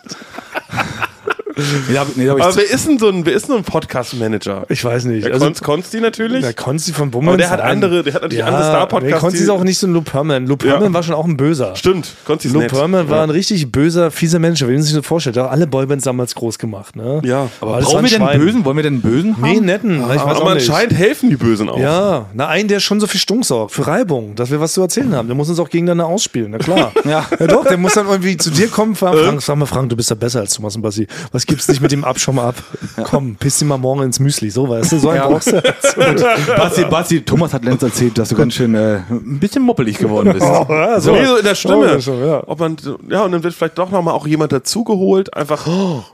[1.89, 3.63] Nee, hab, nee, hab Aber wer ist denn so ein, wer ist denn so ein
[3.63, 4.65] Podcast-Manager?
[4.70, 5.25] Ich weiß nicht.
[5.25, 6.41] Der Also, Konst, Konsti natürlich.
[6.41, 7.29] der Konsti von Bummens.
[7.29, 9.88] Aber der hat andere- der hat natürlich andere Nee, Star-Podcasts, Konsti ist auch nicht so
[9.88, 10.48] ein Lou Pearlman.
[10.48, 10.93] Lou Pearlman Ja.
[10.93, 11.75] war schon auch ein Böser.
[11.75, 12.72] Stimmt, Konsti ist Lou nett.
[12.72, 13.24] Pearlman war ja.
[13.24, 15.36] ein richtig böser, fieser Mensch, wie man sich das vorstellt.
[15.36, 16.96] Der hat alle Boybands damals groß gemacht.
[16.96, 17.22] Ne?
[17.24, 17.48] Ja.
[17.62, 18.65] aber Alles brauchen wir denn einen Bösen?
[18.65, 19.65] Wollen wir denn einen Bösen Nee, haben?
[19.65, 20.01] netten.
[20.01, 20.70] Ich weiß Aber auch nicht.
[20.70, 21.79] anscheinend helfen die Bösen auch.
[21.79, 24.81] Ja, na einen, der schon so viel Stunk sorgt, für Reibung, dass wir was zu
[24.81, 25.27] erzählen haben.
[25.27, 26.91] Der muss uns auch gegeneinander ausspielen, na klar.
[27.05, 27.25] Ja.
[27.39, 29.96] ja doch, der muss dann irgendwie zu dir kommen, fragen, Frank, sag mal Frank, du
[29.96, 31.08] bist ja besser als Thomas und Bassi.
[31.31, 32.56] Was gibt's nicht mit dem Abschaum ab?
[33.04, 35.28] Komm, piss dir mal morgen ins Müsli, so weißt du, so ein Ja.
[35.28, 35.62] brauchst du.
[36.58, 40.34] Basti, Basti, Thomas hat letztens erzählt, dass du ganz schön äh, ein bisschen moppelig geworden
[40.34, 40.46] bist.
[40.46, 41.76] Ja, So, wie so in der Stimme.
[41.78, 42.44] Oh, ja, schon, ja.
[42.48, 42.78] Ob man,
[43.10, 45.68] ja, und dann wird vielleicht doch nochmal auch jemand dazugeholt, einfach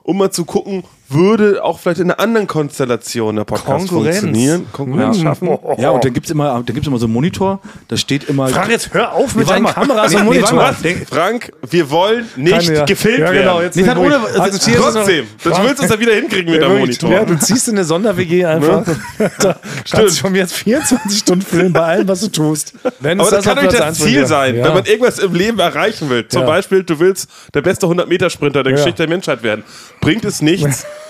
[0.03, 4.19] um mal zu gucken, würde auch vielleicht in einer anderen Konstellation der Podcast Konkurrenz.
[4.19, 4.65] funktionieren.
[4.73, 5.23] Konkurrenz Ja.
[5.23, 5.57] schaffen.
[5.77, 8.49] Ja, und dann gibt's immer, dann gibt's immer so einen Monitor, da steht immer.
[8.49, 9.65] Frank, jetzt hör auf mit deinen.
[9.67, 10.73] Kameras Nee, und Monitor.
[11.09, 12.85] Frank, wir wollen nicht Keine, ja.
[12.85, 13.37] gefilmt ja, werden.
[13.39, 16.51] genau, jetzt Nee, ohne- also, es Trotzdem, noch- das willst du es ja wieder hinkriegen
[16.51, 17.01] mit Ja, wirklich.
[17.01, 17.11] Monitor.
[17.11, 18.83] Ja, du ziehst in eine Sonder-WG einfach.
[19.39, 19.59] da
[19.91, 22.73] kannst du von mir jetzt 24 Stunden filmen bei allem, was du tust.
[22.99, 24.65] Wenn Aber das kann doch das Ziel sein, Ja.
[24.65, 26.27] wenn man irgendwas im Leben erreichen will.
[26.27, 26.45] Zum.
[26.45, 28.73] Beispiel, du willst der beste 100-Meter-Sprinter der.
[28.73, 29.63] Geschichte der Menschheit werden.
[30.01, 30.85] Bringt es nichts,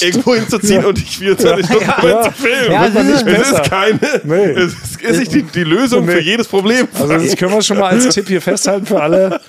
[0.00, 2.22] irgendwo hinzuziehen und dich 24 Stunden Ja.
[2.22, 2.72] zu filmen.
[2.72, 4.44] Ja, man nicht es ist keine, Nee.
[4.52, 6.12] es ist, ist nicht die, die Lösung Nee.
[6.12, 6.88] für jedes Problem.
[6.94, 9.40] Also das können wir schon mal als Tipp hier festhalten für alle.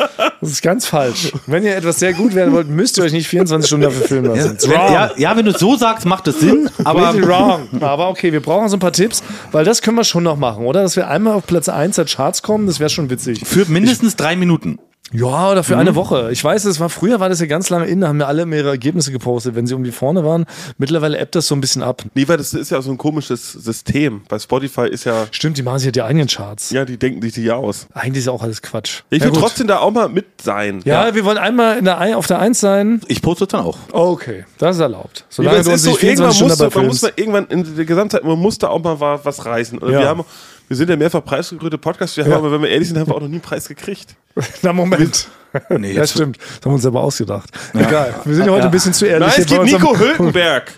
[0.42, 1.32] Das ist ganz falsch.
[1.48, 4.36] Wenn ihr etwas sehr gut werden wollt, müsst ihr euch nicht 24 Stunden dafür filmen
[4.36, 4.58] lassen.
[4.64, 7.68] Wenn, ja, ja, wenn du es so sagst, macht es Sinn, aber wrong.
[7.82, 10.66] Aber okay, wir brauchen so ein paar Tipps, weil das können wir schon noch machen,
[10.66, 10.82] oder?
[10.84, 13.42] Dass wir einmal auf Platz 1 der Charts kommen, das wäre schon witzig.
[13.46, 14.80] für mindestens drei Minuten.
[15.12, 15.80] Ja, oder für Mhm.
[15.80, 16.30] eine Woche.
[16.32, 18.44] Ich weiß, es war früher war das ja ganz lange in, da haben ja alle
[18.56, 20.46] ihre Ergebnisse gepostet, wenn sie irgendwie vorne waren.
[20.78, 22.04] Mittlerweile ebbt das so ein bisschen ab.
[22.14, 24.22] Nee, weil das ist ja so ein komisches System.
[24.30, 26.70] Bei Spotify ist ja, Stimmt, die machen sich ja die eigenen Charts.
[26.70, 27.88] ja, die denken sich die ja aus.
[27.94, 29.02] Eigentlich ist ja auch alles Quatsch.
[29.10, 29.40] Ich Ja, will gut.
[29.42, 30.82] trotzdem da auch mal mit sein.
[30.86, 33.02] Ja, wir wollen einmal in der, auf der 1 sein.
[33.08, 33.78] Ich poste dann auch.
[33.92, 35.20] Okay, das ist erlaubt.
[35.20, 37.48] Ja, Solange es du uns ist so, irgendwann 24 Stunden musst man muss mal irgendwann
[37.48, 39.80] in der Gesamtheit, man muss da auch mal wa- was reißen.
[39.82, 39.88] Ja.
[39.88, 40.24] wir, haben,
[40.70, 42.38] wir sind ja mehrfach preisgekrönte Podcasts, wir haben Ja.
[42.38, 44.16] aber, wenn wir ehrlich sind, haben wir auch noch nie einen Preis gekriegt.
[44.62, 45.28] Na, Moment.
[45.70, 46.38] Nee, Ja, jetzt- stimmt.
[46.38, 47.50] Das haben wir uns selber ausgedacht.
[47.74, 48.14] Egal.
[48.24, 49.28] Wir sind ja heute ein bisschen zu ehrlich.
[49.28, 50.72] Nein, es gibt unserem- Nico Hülkenberg.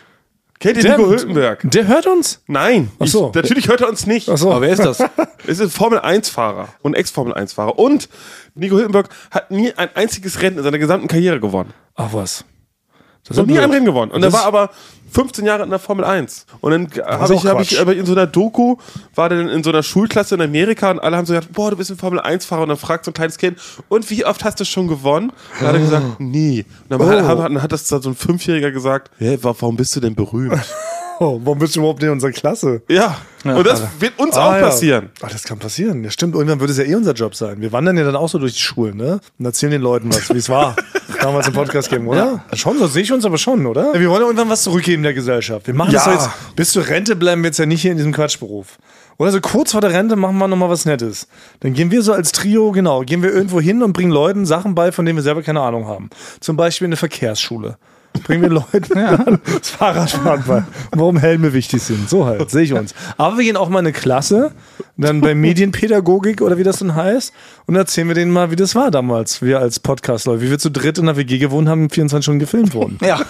[0.60, 1.60] Kennt ihr Der- Nico Hülkenberg?
[1.72, 2.42] Der hört uns?
[2.48, 2.92] Nein.
[3.00, 3.30] Ach so.
[3.30, 4.30] Ich, natürlich hört er uns nicht.
[4.30, 4.52] Ach so.
[4.52, 5.00] Aber wer ist das?
[5.48, 7.80] Es ist ein Formel-1-Fahrer und Ex-Formel-1-Fahrer.
[7.80, 8.08] Und
[8.54, 11.74] Nico Hülkenberg hat nie ein einziges Rennen in seiner gesamten Karriere gewonnen.
[11.96, 12.46] Ach was.
[13.28, 14.12] Das Noch nie ein Rennen gewonnen.
[14.12, 14.72] Und er war aber
[15.12, 16.46] 15 Jahre in der Formel 1.
[16.62, 18.78] Und dann habe auch ich, hab ich aber in so einer Doku,
[19.14, 21.78] war dann in so einer Schulklasse in Amerika und alle haben so gesagt, boah, du
[21.78, 22.64] bist ein Formel 1-Fahrer.
[22.64, 25.30] Und dann fragt so ein kleines Kind, und wie oft hast du schon gewonnen?
[25.30, 26.66] Und dann hat er gesagt, nie.
[26.90, 30.00] Und dann, hat, hat, dann hat das so ein Fünfjähriger gesagt, wa- warum bist du
[30.00, 30.58] denn berühmt?
[31.24, 32.82] Oh, warum bist du überhaupt in unserer Klasse?
[32.88, 33.16] ja.
[33.44, 34.66] Und das wird uns auch Ah, ja.
[34.66, 35.12] passieren.
[35.22, 36.04] Ach, das kann passieren.
[36.04, 36.34] Ja, stimmt.
[36.34, 37.62] Irgendwann würde es ja eh unser Job sein.
[37.62, 39.20] Wir wandern ja dann auch so durch die Schulen, ne?
[39.38, 40.76] Und erzählen den Leuten was, wie es war.
[41.22, 42.44] Damals im Podcast geben, oder?
[42.54, 43.94] Schon, so sehe ich uns aber schon, oder?
[43.94, 45.68] Wir wollen ja irgendwann was zurückgeben der Gesellschaft.
[45.68, 46.14] Wir machen das Ja.
[46.16, 46.56] doch jetzt.
[46.56, 48.78] Bis zur Rente bleiben wir jetzt ja nicht hier in diesem Quatschberuf.
[49.18, 51.28] Oder so kurz vor der Rente machen wir nochmal was Nettes.
[51.60, 54.74] Dann gehen wir so als Trio, genau, gehen wir irgendwo hin und bringen Leuten Sachen
[54.74, 56.10] bei, von denen wir selber keine Ahnung haben.
[56.40, 57.78] Zum Beispiel eine Verkehrsschule.
[58.24, 58.94] Bringen wir Leuten
[59.60, 60.64] das Fahrradfahren bei.
[60.92, 62.10] Warum Helme wichtig sind.
[62.10, 62.94] So halt, sehe ich uns.
[63.18, 64.52] Aber wir gehen auch mal in eine Klasse,
[64.98, 67.34] dann bei Medienpädagogik oder wie das dann heißt,
[67.68, 70.70] und erzählen wir denen mal, wie das war damals, wir als Podcast-Leute, wie wir zu
[70.70, 72.98] dritt in der WG gewohnt haben, 24 Stunden gefilmt wurden.
[73.02, 73.22] Ja,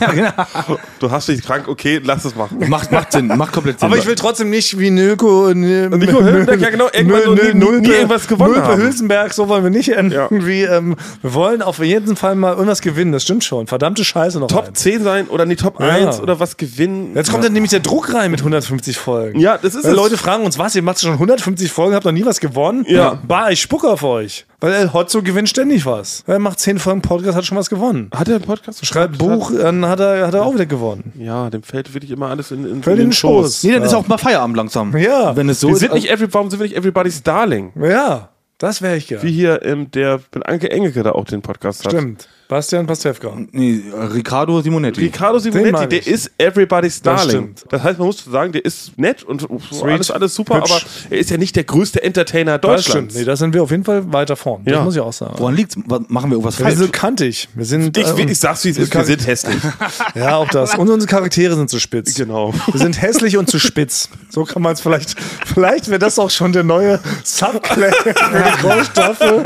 [0.00, 0.78] ja genau.
[0.98, 2.58] Du hast dich krank, okay, lass es machen.
[2.68, 3.86] Macht, macht Sinn, macht komplett Sinn.
[3.86, 7.54] Aber ich will trotzdem nicht wie Nöko Nico Nico Hülkenberg, ja genau, irgendwann so nie-
[7.80, 8.82] nie irgendwas gewonnen Nulpe haben.
[8.82, 9.96] Hülsenberg, so wollen wir nicht Ja.
[9.98, 10.62] irgendwie.
[10.62, 13.66] Ähm, wir wollen auf jeden Fall mal irgendwas gewinnen, das stimmt schon.
[13.66, 14.80] Verdammte Scheiße er noch Top eins.
[14.80, 15.86] 10 sein oder nee, Top Ja.
[15.88, 17.12] 1 oder was gewinnen.
[17.14, 19.40] Jetzt kommt dann nämlich der Druck rein mit 150 Folgen.
[19.40, 19.96] Ja, das ist Weil es.
[19.96, 22.84] Leute fragen uns, was, ihr macht schon 150 Folgen, habt noch nie was gewonnen?
[22.88, 23.18] Ja.
[23.26, 24.46] Bah, ich spucke auf euch.
[24.60, 26.22] Weil El Hotzo gewinnt ständig was.
[26.26, 28.10] Er macht 10 Folgen Podcast, hat schon was gewonnen.
[28.14, 28.84] Hat er einen Podcast?
[28.84, 31.12] Schreibt Buch, dann hat er, hat er auch wieder gewonnen.
[31.18, 33.64] Ja, dem fällt wirklich immer alles in, in, Fällt in den Schoß.
[33.64, 34.94] Nee, dann ist auch mal Feierabend langsam.
[34.96, 35.34] Ja.
[35.34, 35.80] Wenn es so Wir ist.
[35.80, 37.72] sind nicht every, warum sind wir nicht Everybody's Darling?
[37.80, 39.22] Ja, das wäre ich gern.
[39.22, 41.92] Wie hier ähm, der mit Anke Engelke da auch den Podcast hat.
[41.92, 42.28] Stimmt.
[42.50, 43.30] Bastian Pastewka.
[43.52, 43.80] nee,
[44.12, 45.02] Riccardo Simonetti.
[45.02, 47.30] Ricardo Den Simonetti, der ist Everybody's Das Darling.
[47.54, 47.64] stimmt.
[47.70, 49.82] Das heißt, man muss sagen, der ist nett und Sweet.
[49.84, 50.72] alles, alles super, Hübsch.
[50.72, 52.86] aber er ist ja nicht der größte Entertainer Das stimmt.
[52.96, 53.14] Deutschlands.
[53.14, 54.64] Nee, da sind wir auf jeden Fall weiter vorn.
[54.64, 54.82] Das Ja.
[54.82, 55.34] muss ich auch sagen.
[55.38, 55.76] Woran liegt's?
[55.76, 56.78] Machen wir irgendwas Wir falsch?
[56.78, 57.48] sind kantig.
[57.54, 57.96] Wir sind.
[57.96, 59.56] ich, äh, ich sag's, wie es ist, wir sind hässlich.
[60.16, 60.74] ja, auch das.
[60.74, 62.14] Und unsere Charaktere sind zu spitz.
[62.16, 62.52] genau.
[62.72, 64.08] Wir sind hässlich und zu spitz.
[64.28, 65.14] So kann man es vielleicht.
[65.46, 69.44] Vielleicht wäre das auch schon der neue Subclaim für die Goldstaffel.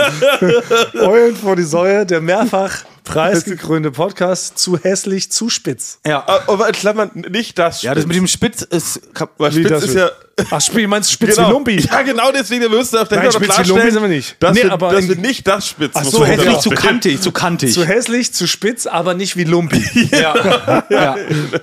[1.02, 4.58] Eulen vor die Säue, der mehrfach preisgekrönte Podcast.
[4.58, 6.00] Zu hässlich, zu spitz.
[6.06, 6.26] ja.
[6.26, 9.00] Aber in Klammern nicht das ja, das mit dem Spitz ist.
[9.38, 10.10] Weil Spitz ist ja.
[10.50, 11.48] Ach, Spiel, meinst du spitz Genau.
[11.48, 11.80] wie Lumpi?
[11.80, 14.36] Ja, genau deswegen, wir müssen auf der Nein, Spitz wie Lumpi sind wir nicht.
[14.40, 17.30] Dass, Nee, wir, aber dass wir nicht das Spitz Ach so, hässlich zu kantig, zu
[17.32, 17.72] kantig.
[17.72, 20.08] Zu hässlich, zu spitz, aber nicht wie Lumpi.
[20.10, 20.34] ja.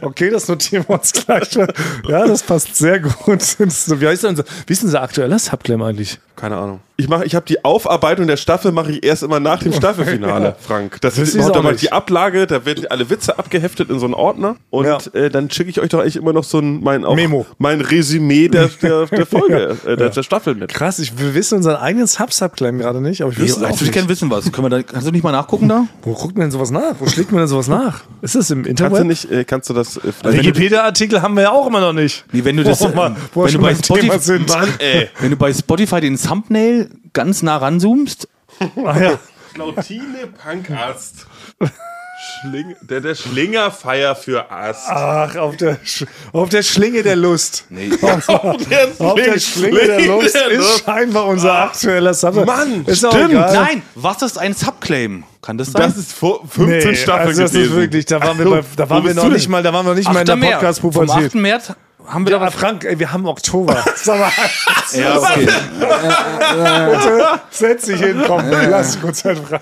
[0.01, 1.55] Okay, das notieren wir uns gleich.
[1.55, 1.67] mal.
[2.07, 3.13] Ja, das passt sehr gut.
[3.27, 6.19] Wie heißt denn ist denn unser aktueller Subclaim eigentlich?
[6.35, 6.79] Keine Ahnung.
[6.97, 10.55] Ich mache, ich habe die Aufarbeitung der Staffel mache ich erst immer nach dem Staffelfinale,
[10.59, 10.97] Frank.
[11.01, 14.55] Das Das ist überhaupt die Ablage, da werden alle Witze abgeheftet in so einen Ordner
[14.69, 14.97] und Ja.
[15.13, 17.45] äh, dann schicke ich euch doch eigentlich immer noch so ein mein auch, Memo.
[17.59, 20.73] mein Resümee der, der, der Folge, äh, der, der Staffel mit.
[20.73, 23.75] Krass, ich, wir wissen unseren eigenen Sub-Subclaim gerade nicht, aber ich Nee, wüsste auch würde
[23.75, 23.93] ich nicht.
[23.93, 24.51] gerne wissen, was.
[24.51, 25.85] Können wir da, kannst du nicht mal nachgucken da?
[26.03, 26.95] Wo guckt man denn sowas nach?
[26.99, 28.01] Wo schlägt man denn sowas nach?
[28.21, 29.07] Ist das im Kannst du Internet?
[29.07, 32.25] nicht, äh, kannst du das äh, vielleicht- Wikipedia-Artikel haben wir ja auch immer noch nicht.
[32.31, 32.91] Nee, wenn du das, ähm,
[33.33, 34.49] wo wir wenn, du bei Spotify, sind.
[34.49, 34.67] Mann,
[35.19, 38.27] wenn du bei Spotify den Thumbnail ganz nah ranzoomst,
[38.85, 39.19] Ah, ja.
[39.57, 41.25] Lautine Punkast.
[42.41, 44.87] Schling, der, der Schlingerfeier für Ast.
[44.89, 47.65] Ach, auf der, Sch auf der Schlinge der Lust.
[47.69, 52.45] nee, Auf der, Auf der Schlinge der Lust ist scheinbar unser aktueller Sub.
[52.45, 53.33] Mann, ist auch stimmt.
[53.33, 55.23] Nein, was ist ein Subclaim?
[55.41, 55.81] Kann das sein?
[55.83, 57.71] Das ist vor 15 Nee, Staffeln also das gewesen.
[57.71, 59.85] ist wirklich, da waren wir, Ach bei, da waren wir noch nicht mal, da waren
[59.85, 60.39] wir nicht mal in der 8.
[60.39, 60.79] März.
[60.79, 61.25] Vom Podcast-Pubertät.
[61.27, 61.35] 8.
[61.35, 61.73] März
[62.07, 63.83] haben wir Ja, da aber Frank, ey, wir haben Oktober.
[63.95, 64.31] Sag mal,
[64.93, 65.47] Ja, okay.
[66.89, 69.61] bitte, setz dich hin, komm, lass dich kurz sein, Frank.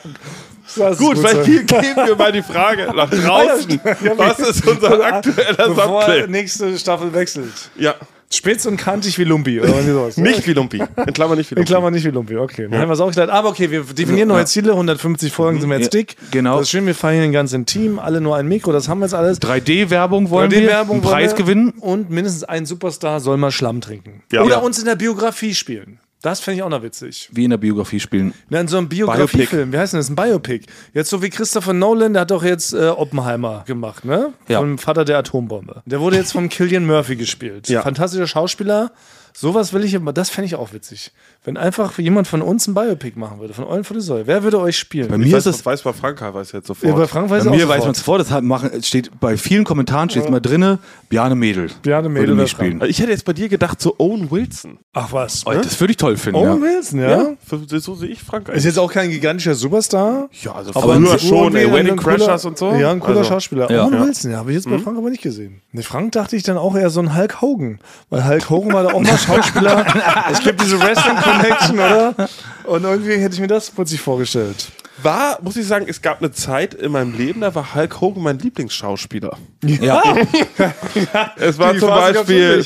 [0.97, 1.67] Gut, vielleicht geben
[2.05, 3.79] wir mal die Frage nach draußen.
[4.03, 6.31] Ja, Was ist unser aktueller Bevor Subclaim?
[6.31, 7.51] nächste Staffel wechselt.
[7.77, 7.95] Ja,
[8.31, 10.17] Spitz und kantig wie Lumpi, oder irgendwie sowas.
[10.17, 10.77] nicht wie Lumpi.
[11.07, 11.67] In Klammer nicht wie In Lumpi.
[11.71, 12.67] Klammer nicht wie Lumpi, okay.
[12.69, 13.31] Dann haben wir es auch geklärt.
[13.31, 14.71] Aber okay, wir definieren neue Ziele.
[14.73, 16.15] 150 Folgen sind wir jetzt Ja, dick.
[16.29, 16.53] genau.
[16.57, 17.97] Das ist schön, wir feiern ganz intim.
[17.97, 19.41] Alle nur ein Mikro, das haben wir jetzt alles.
[19.41, 21.37] 3D-Werbung wollen wir, 3D-Werbung einen wollen Preis wir.
[21.37, 21.69] gewinnen.
[21.79, 24.21] Und mindestens ein Superstar soll mal Schlamm trinken.
[24.31, 24.43] Ja.
[24.43, 24.61] Oder Ja.
[24.61, 25.99] uns in der Biografie spielen.
[26.21, 27.29] Das fände ich auch noch witzig.
[27.31, 28.33] Wie in der Biografie spielen.
[28.49, 30.09] Na, in so einem Biografiefilm, wie heißt denn das?
[30.09, 30.65] Ein Biopic.
[30.93, 34.33] Jetzt so wie Christopher Nolan, der hat doch jetzt äh, Oppenheimer gemacht, ne?
[34.49, 34.59] Ja.
[34.59, 35.81] Vom Vater der Atombombe.
[35.85, 37.69] Der wurde jetzt vom Killian Murphy gespielt.
[37.69, 37.83] Ja.
[37.83, 38.91] Fantastischer Schauspieler.
[39.33, 41.11] Sowas will ich immer, das fände ich auch witzig.
[41.43, 44.27] Wenn einfach jemand von uns ein Biopic machen würde, von Eulen vor die Säule.
[44.27, 45.07] Wer würde euch spielen?
[45.07, 46.95] Bei Ich mir weiß, ist es weiß bei Franka weiß jetzt Ja, sofort.
[46.97, 47.83] bei Frank weiß Bei mir weiß sofort.
[47.85, 51.69] man es vor, deshalb machen, es steht bei vielen Kommentaren steht immer drinne, Bjarne Mädel.
[51.81, 52.81] Bjarne Mädel würde spielen.
[52.87, 54.79] ich hätte jetzt bei dir gedacht, so Owen Wilson.
[54.93, 55.45] Ach was.
[55.45, 56.39] Oh, Das würde ich toll finden.
[56.39, 56.69] Owen ja.
[56.69, 57.09] Wilson, ja?
[57.09, 58.49] Ja, so sehe ich Frank.
[58.49, 60.29] Ist jetzt auch kein gigantischer Superstar.
[60.41, 62.73] ja, also Aber früher ein- schon, ey, Wedding Crashers und so.
[62.73, 63.71] Ja, ein cooler Also, Schauspieler.
[63.71, 63.85] Ja.
[63.85, 64.05] Owen Ja.
[64.05, 65.61] Wilson, ja, habe ich jetzt bei Frank aber nicht gesehen.
[65.71, 67.79] Nee, Frank dachte ich dann auch eher so ein Hulk Hogan.
[68.09, 69.85] Weil Hulk Hogan war da auch mal Schauspieler.
[70.31, 72.29] es gibt diese Wrestling-Connection, oder?
[72.63, 74.67] Und irgendwie hätte ich mir das plötzlich vorgestellt.
[75.01, 78.23] War, muss ich sagen, es gab eine Zeit in meinem Leben, da war Hulk Hogan
[78.23, 79.37] mein Lieblingsschauspieler.
[79.63, 80.03] Ja.
[81.37, 82.65] Es war Die zum Beispiel,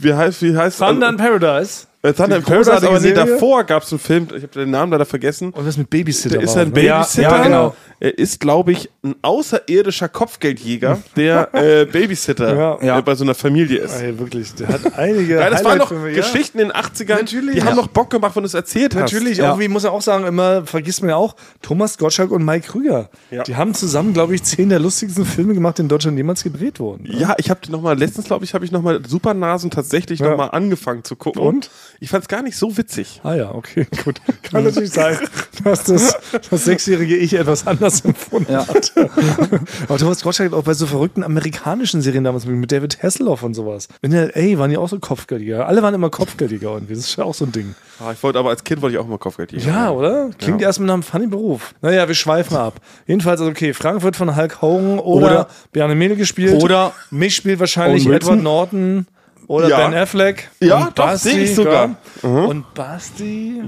[0.00, 1.86] wie heißt, wie heißt Thunder in Paradise.
[2.12, 3.14] Thunder Die Paradise, aber nee, Serie.
[3.14, 5.50] davor gab es einen Film, ich habe den Namen leider vergessen.
[5.50, 6.74] Und was mit Babysitter Der ist ein ne?
[6.74, 7.22] Babysitter.
[7.22, 7.74] Ja, ja, genau.
[8.00, 12.74] Er ist, glaube ich, ein außerirdischer Kopfgeldjäger, der äh, Babysitter Ja.
[12.80, 13.00] äh, Ja.
[13.00, 13.94] bei so einer Familie ist.
[14.02, 15.90] Ey, wirklich, der hat einige Ja, das waren noch.
[15.90, 17.54] Geschichten in den 80ern, Natürlich.
[17.54, 19.12] die haben noch Bock gemacht, wenn du es erzählt hast.
[19.12, 19.48] Natürlich, Ja.
[19.50, 23.08] irgendwie muss er auch sagen, immer vergisst man ja auch, Thomas Gottschalk und Mike Krüger.
[23.46, 26.80] Die haben zusammen, glaube ich, zehn der lustigsten Filme gemacht, die in Deutschland jemals gedreht
[26.80, 27.06] wurden.
[27.08, 30.30] Ja, ich habe noch mal letztens, glaube ich, habe ich noch mal Supernasen tatsächlich Ja.
[30.30, 31.40] noch mal angefangen zu gucken.
[31.40, 31.70] Und?
[32.00, 33.20] Ich fand es gar nicht so witzig.
[33.24, 34.20] Ah ja, okay, gut.
[34.42, 35.16] Kann natürlich sein,
[35.64, 36.16] dass das,
[36.50, 38.66] das sechsjährige Ich etwas anders empfunden Ja.
[38.66, 38.92] hat.
[39.88, 43.54] Aber Thomas Gottschalk hat auch bei so verrückten amerikanischen Serien damals mit, David Hasselhoff und
[43.54, 43.88] sowas.
[44.02, 44.58] In L.A.
[44.58, 45.66] waren die auch so Kopfgeldiger.
[45.66, 46.94] Alle waren immer Kopfgeldiger irgendwie.
[46.94, 47.74] Das ist ja auch so ein Ding.
[48.00, 49.66] Ah, ich wollte aber als Kind wollte ich auch immer Kopfgeldjäger.
[49.66, 50.30] Ja, oder?
[50.38, 50.66] Klingt Ja.
[50.68, 51.74] erstmal nach einem funny Beruf.
[51.80, 52.80] Naja, wir schweifen ab.
[53.06, 56.62] Jedenfalls, also okay, Frank wird von Hulk Hogan oder, Oder- Bjarne Mädel gespielt.
[56.62, 58.06] Oder- mich spielt wahrscheinlich.
[58.06, 59.06] Edward Norton.
[59.46, 59.76] Oder Ja.
[59.88, 60.50] Ben Affleck.
[60.60, 61.96] Ja, und doch, Basti, sehe ich sogar.
[62.22, 62.28] ja.
[62.28, 63.62] Und Basti,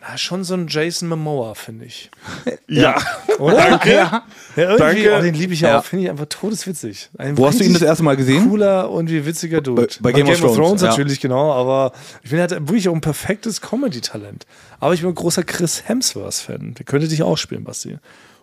[0.00, 2.10] na, schon so ein Jason Momoa, finde ich.
[2.68, 2.96] Ja.
[3.38, 3.56] Oder?
[3.56, 3.90] Danke.
[3.92, 4.22] Ja,
[4.56, 5.16] irgendwie, Danke.
[5.18, 5.78] Oh, den liebe ich ja, Ja.
[5.80, 7.10] auch, finde ich einfach todeswitzig.
[7.18, 8.48] Ein Wo hast du ihn das erste Mal gesehen?
[8.48, 9.82] Cooler und wie witziger Dude.
[10.00, 10.88] Bei- bei Game of Thrones, ja.
[10.88, 14.46] natürlich, genau, aber ich finde, er hat wirklich auch ein perfektes Comedy-Talent.
[14.78, 16.74] Aber ich bin ein großer Chris Hemsworth-Fan.
[16.74, 17.88] Der könnte dich auch spielen, Basti.
[17.90, 18.00] Finde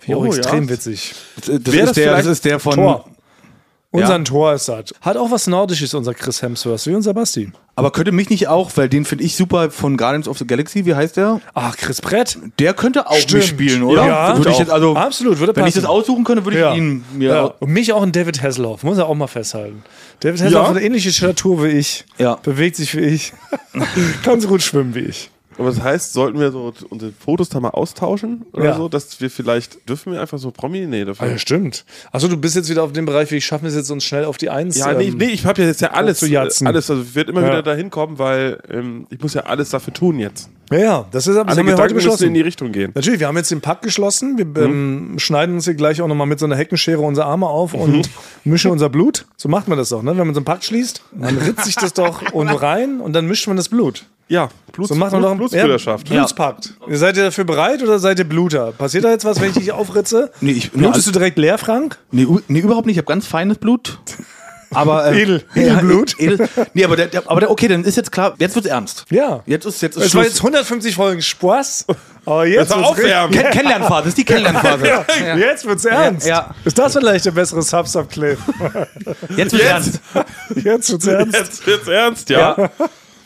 [0.07, 0.37] ich Oh, auch ja.
[0.37, 1.15] extrem witzig.
[1.37, 2.75] Das, das, Wer ist das der, das ist der von.
[2.75, 3.09] Tor.
[3.91, 4.23] Unser Ja.
[4.23, 4.93] Tor ist das.
[5.01, 7.51] Hat auch was Nordisches, unser Chris Hemsworth, wie unser Basti.
[7.75, 10.85] Aber könnte mich nicht auch, weil den finde ich super von Guardians of the Galaxy,
[10.85, 11.39] wie heißt der?
[11.53, 12.37] Ach, Chris Brett.
[12.59, 13.43] Der könnte auch Stimmt.
[13.43, 14.05] mitspielen, oder?
[14.05, 14.95] Ja, würde ich jetzt also.
[14.95, 16.73] Absolut, würde Wenn ich das aussuchen könnte, würde ich Ja.
[16.75, 17.29] ihn mir.
[17.29, 17.43] Ja.
[17.59, 19.83] Und mich auch ein David Hasselhoff, muss er auch mal festhalten.
[20.19, 20.69] David Hasselhoff Ja.
[20.69, 22.35] hat eine ähnliche Statur wie ich, Ja.
[22.43, 23.31] bewegt sich wie ich,
[24.23, 25.29] kann so gut schwimmen wie ich.
[25.57, 28.75] Aber das heißt, sollten wir so unsere Fotos da mal austauschen oder Ja.
[28.77, 30.85] so, dass wir vielleicht, dürfen wir einfach so Promi?
[30.85, 31.27] Nee, Ah, dafür.
[31.29, 31.83] ja, stimmt.
[32.11, 34.25] Achso, du bist jetzt wieder auf dem Bereich, wie ich schaffen es jetzt uns schnell
[34.25, 34.77] auf die Eins.
[34.77, 36.67] Ja, nee, ähm, nee, ich habe ja jetzt ja alles, hochzujatzen.
[36.67, 37.47] äh, alles, also werde immer Ja.
[37.47, 40.49] wieder dahin kommen, weil ähm, ich muss ja alles dafür tun jetzt.
[40.69, 42.25] Ja, ja, das, ist, Alle haben wir heute beschlossen.
[42.27, 42.91] in die Richtung gehen.
[42.93, 44.37] Natürlich, wir haben jetzt den Pakt geschlossen.
[44.37, 47.73] Wir ähm, schneiden uns hier gleich auch nochmal mit so einer Heckenschere unsere Arme auf
[47.73, 48.09] und
[48.43, 49.25] mischen unser Blut.
[49.37, 50.11] So macht man das doch, ne?
[50.17, 53.27] Wenn man so einen Pakt schließt, man ritzt sich das doch und rein und dann
[53.27, 54.05] mischt man das Blut.
[54.29, 56.09] Ja, Blut, So macht man Blut, doch Blutsbrüderschaft.
[56.09, 56.73] Ja, Blutspakt.
[56.87, 58.73] Ihr seid ihr dafür bereit oder seid ihr Bluter?
[58.73, 60.31] Passiert da jetzt was, wenn ich dich aufritze?
[60.41, 61.97] Nee, ich- Blutest du direkt leer, Frank?
[62.11, 62.95] Nee, nee, überhaupt nicht.
[62.95, 63.99] Ich habe ganz feines Blut.
[64.71, 65.43] Aber, äh, Edel.
[65.55, 66.19] Ja, Edelblut.
[66.19, 66.49] Edel.
[66.73, 69.05] Nee, aber, der, der, aber der, okay, dann ist jetzt klar, jetzt wird's ernst.
[69.09, 69.41] Ja.
[69.45, 70.33] Jetzt ist jetzt ist Es war Schluss.
[70.33, 71.85] jetzt 150 Folgen Spaß,
[72.25, 73.31] aber jetzt Das war wird's Aufwärmen.
[73.31, 74.83] Ken Kennenlernphase, das ist die Kennenlernphase.
[74.83, 76.27] richtig- Jetzt wird's ernst.
[76.27, 76.53] Ja.
[76.65, 78.37] Ist das vielleicht der bessere Sub-Sub-Clip?
[79.37, 79.61] Jetzt wird's Jetzt.
[79.63, 79.99] ernst.
[80.65, 81.33] Jetzt wird's ernst.
[81.39, 82.69] Jetzt wird's ernst, ja.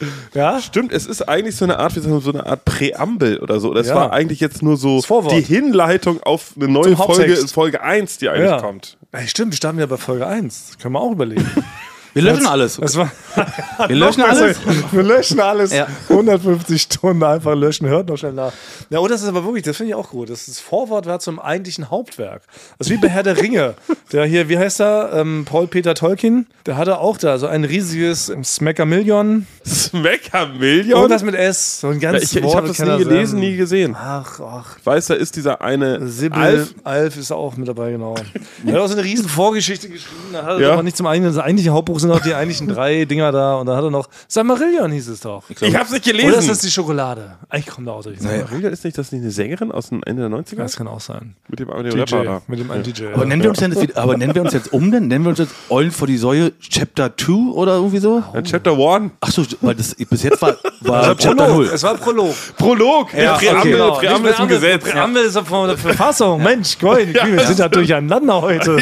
[0.33, 0.59] Ja?
[0.61, 3.73] Stimmt, es ist eigentlich so eine Art, wie so eine Art Präambel oder so.
[3.73, 3.95] Das Ja.
[3.95, 7.35] war eigentlich jetzt nur so die Hinleitung auf eine neue Folge.
[7.47, 8.59] Folge 1, die eigentlich Ja.
[8.61, 8.97] kommt.
[9.11, 10.77] Ey, stimmt, wir starten ja bei Folge 1.
[10.81, 11.45] Können wir auch überlegen.
[12.13, 12.75] Wir löschen alles.
[12.77, 13.11] Das war
[13.87, 14.57] Wir löschen alles.
[14.91, 15.71] Wir löschen alles.
[15.73, 15.87] Ja.
[16.09, 17.87] 150 Stunden einfach löschen.
[17.87, 18.51] Hört noch schnell nach.
[18.89, 20.29] Ja, und das ist aber wirklich, das finde ich auch gut.
[20.29, 22.41] Das, das Vorwort war zum eigentlichen Hauptwerk.
[22.77, 23.75] Das ist wie bei Herr der Ringe.
[24.11, 25.11] Der hier, wie heißt er?
[25.13, 26.47] Ähm, Paul Peter Tolkien.
[26.65, 29.47] Der hatte auch da so ein riesiges Smeckermillion.
[29.65, 30.89] Smeckermillion?
[31.01, 31.79] Irgendwas mit S.
[31.81, 33.95] So ein Ja, ganz ich ich habe das nie gelesen, nie gesehen.
[33.97, 34.77] Ach, ach.
[34.79, 36.73] Ich weiß, da ist dieser eine Sibyl, Alf.
[36.83, 37.17] Alf.
[37.17, 38.15] ist auch mit dabei, genau.
[38.65, 40.17] Er hat auch so eine riesen Vorgeschichte geschrieben.
[40.33, 40.73] Da hat er Ja.
[40.73, 43.55] aber nicht zum eigentlichen, das eigentliche Hauptbuch sind auch die eigentlichen drei Dinger da.
[43.55, 45.43] Und da hat er noch Samarillion hieß es doch.
[45.49, 46.47] Ich hab's nicht Oder ist gelesen.
[46.49, 47.37] das die Schokolade?
[47.49, 48.19] Eigentlich kommt da auch durch.
[48.21, 50.57] Marilda ist nicht das nicht eine Sängerin aus dem Ende der 90er?
[50.57, 51.35] Das kann auch sein.
[51.47, 52.41] Mit dem, mit dem DJ, Rapper da.
[52.47, 53.05] mit dem einen DJ.
[53.13, 55.07] Aber nennen, wir uns denn jetzt, aber nennen wir uns jetzt um denn?
[55.07, 58.23] Nennen wir uns jetzt Eulen vor die Säue Chapter 2 oder irgendwie so?
[58.33, 59.11] Äh, Chapter 1.
[59.19, 61.65] Ach so, weil das bis jetzt war, war Also Chapter Prolog.
[61.67, 61.71] 0.
[61.73, 62.33] Es war Prolog.
[62.57, 63.13] Prolog.
[63.13, 63.91] Ja, Präambel, Genau.
[63.95, 64.83] Präambel Nicht zum Gesetz.
[64.83, 66.41] Präambel ist von der Verfassung.
[66.43, 68.77] Mensch, Gold, wir sind da durcheinander heute.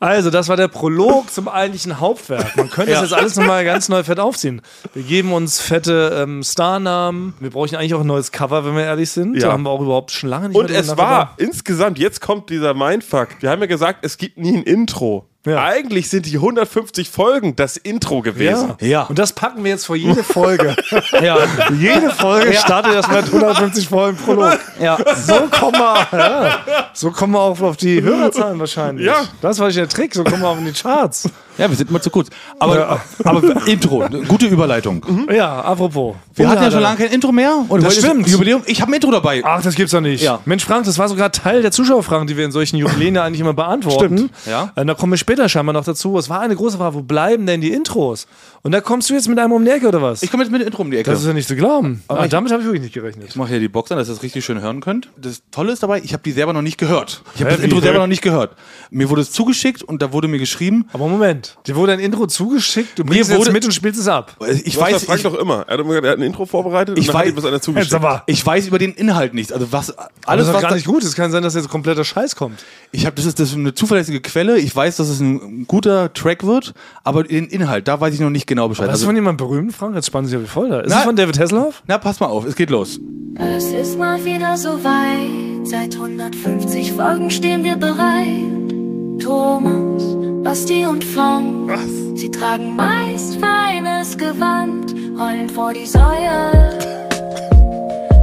[0.00, 2.56] Also, das war der Prolog zum eigentlichen Hauptwerk.
[2.56, 4.62] Man könnte das jetzt alles nochmal ganz neu fett aufziehen.
[4.92, 7.34] Wir geben uns fette ähm, Starnamen.
[7.40, 9.34] Wir brauchen eigentlich auch ein neues Cover, wenn wir ehrlich sind.
[9.34, 9.46] Ja.
[9.48, 12.50] Da haben wir auch überhaupt schon lange nicht Und mehr es war insgesamt, jetzt kommt
[12.50, 13.28] dieser Mindfuck.
[13.40, 15.28] Wir haben ja gesagt, es gibt nie ein Intro.
[15.46, 15.62] Ja.
[15.62, 18.74] Eigentlich sind die 150 Folgen das Intro gewesen.
[18.80, 18.86] Ja.
[18.86, 19.02] Ja.
[19.02, 20.74] Und das packen wir jetzt vor jede Folge.
[21.20, 21.36] Ja.
[21.78, 24.58] jede Folge startet erstmal mit 150 Folgen Prolog.
[24.80, 24.96] ja.
[25.14, 26.58] So kommen wir, ja,
[26.92, 29.06] so kommen wir auf, auf die Hörerzahlen wahrscheinlich.
[29.06, 29.24] Ja.
[29.40, 31.28] Das war der Trick, so kommen wir auf die Charts.
[31.58, 32.28] Ja, wir sind immer zu kurz.
[32.58, 35.04] Aber, aber Intro, gute Überleitung.
[35.32, 36.16] Ja, apropos.
[36.34, 37.64] Wir hatten ja schon lange kein Intro mehr.
[37.68, 38.28] Und Das stimmt.
[38.28, 38.62] Jubiläum.
[38.66, 39.42] Ich habe ein Intro dabei.
[39.44, 40.22] Ach, das gibt's doch nicht.
[40.22, 40.40] Ja.
[40.44, 43.40] Mensch, Frank, das war sogar Teil der Zuschauerfragen, die wir in solchen Jubiläen ja eigentlich
[43.40, 44.16] immer beantworten.
[44.18, 44.30] Stimmt.
[44.46, 44.72] Ja.
[44.74, 46.18] Äh, Da kommen wir später scheinbar noch dazu.
[46.18, 48.26] Es war eine große Frage, wo bleiben denn die Intros?
[48.62, 50.22] Und da kommst du jetzt mit einem um die Ecke oder was?
[50.22, 51.10] Ich komme jetzt mit dem Intro um die Ecke.
[51.10, 52.02] das ist ja nicht zu glauben.
[52.08, 53.26] Ah, ich- damit habe ich wirklich nicht gerechnet.
[53.28, 55.08] Ich mache hier die Box an, dass ihr das richtig schön hören könnt.
[55.16, 57.22] Das Tolle ist dabei, ich habe die selber noch nicht gehört.
[57.34, 57.60] Ich habe das?
[57.60, 58.52] Intro selber noch nicht gehört.
[58.90, 62.26] Mir wurde es zugeschickt und da wurde mir geschrieben, Aber Moment, dir wurde ein Intro
[62.26, 64.36] zugeschickt, du bringst es wurde- jetzt mit und spielst es ab.
[64.64, 65.64] ich Du weiß, weiß, das Frank ich, doch immer.
[65.66, 67.36] Er hat, immer gesagt, er hat ein Intro vorbereitet Ich und dann hat weiß- ihm
[67.36, 67.94] was einer zugeschickt.
[67.94, 68.22] aber.
[68.26, 69.52] ich weiß über den Inhalt nichts.
[69.52, 69.90] Also was
[70.26, 71.02] Alles das ist was gar nicht gut.
[71.04, 72.64] Es kann sein, dass jetzt kompletter Scheiß kommt.
[72.92, 74.58] ich habe das ist das ist eine zuverlässige Quelle.
[74.58, 78.30] Ich weiß, dass es ein guter Track wird, aber den Inhalt, da weiß ich noch
[78.30, 78.86] nicht genau Bescheid.
[78.86, 79.94] Ist Also, von jemandem berühmt, Frank?
[79.94, 80.80] Jetzt spannen sie ja wie voll da.
[80.80, 81.82] Ist Na- es von David Hasselhoff?
[81.86, 82.98] na, pass mal auf, es geht los.
[83.36, 89.22] Es ist mal wieder so weit, seit 150 Folgen stehen wir bereit.
[89.22, 90.02] Thomas,
[90.44, 91.70] Basti und Fong,
[92.16, 96.68] sie tragen meist feines Gewand, rollen vor die Säue,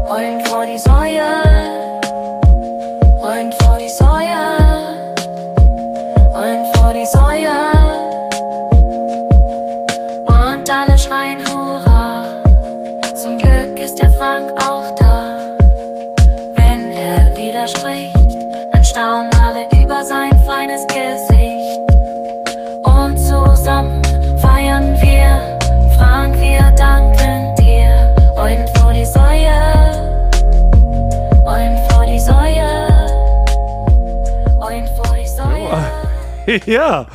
[0.07, 1.25] rollen vor die Säue,
[3.23, 4.37] rollen vor die Säue,
[6.35, 7.57] rollen vor die Säue.
[10.27, 12.23] Und alle schreien Hurra.
[13.15, 15.39] Zum Glück ist der Frank auch da.
[16.55, 18.15] Wenn er widerspricht,
[18.71, 19.30] dann staunen
[36.65, 37.07] ja.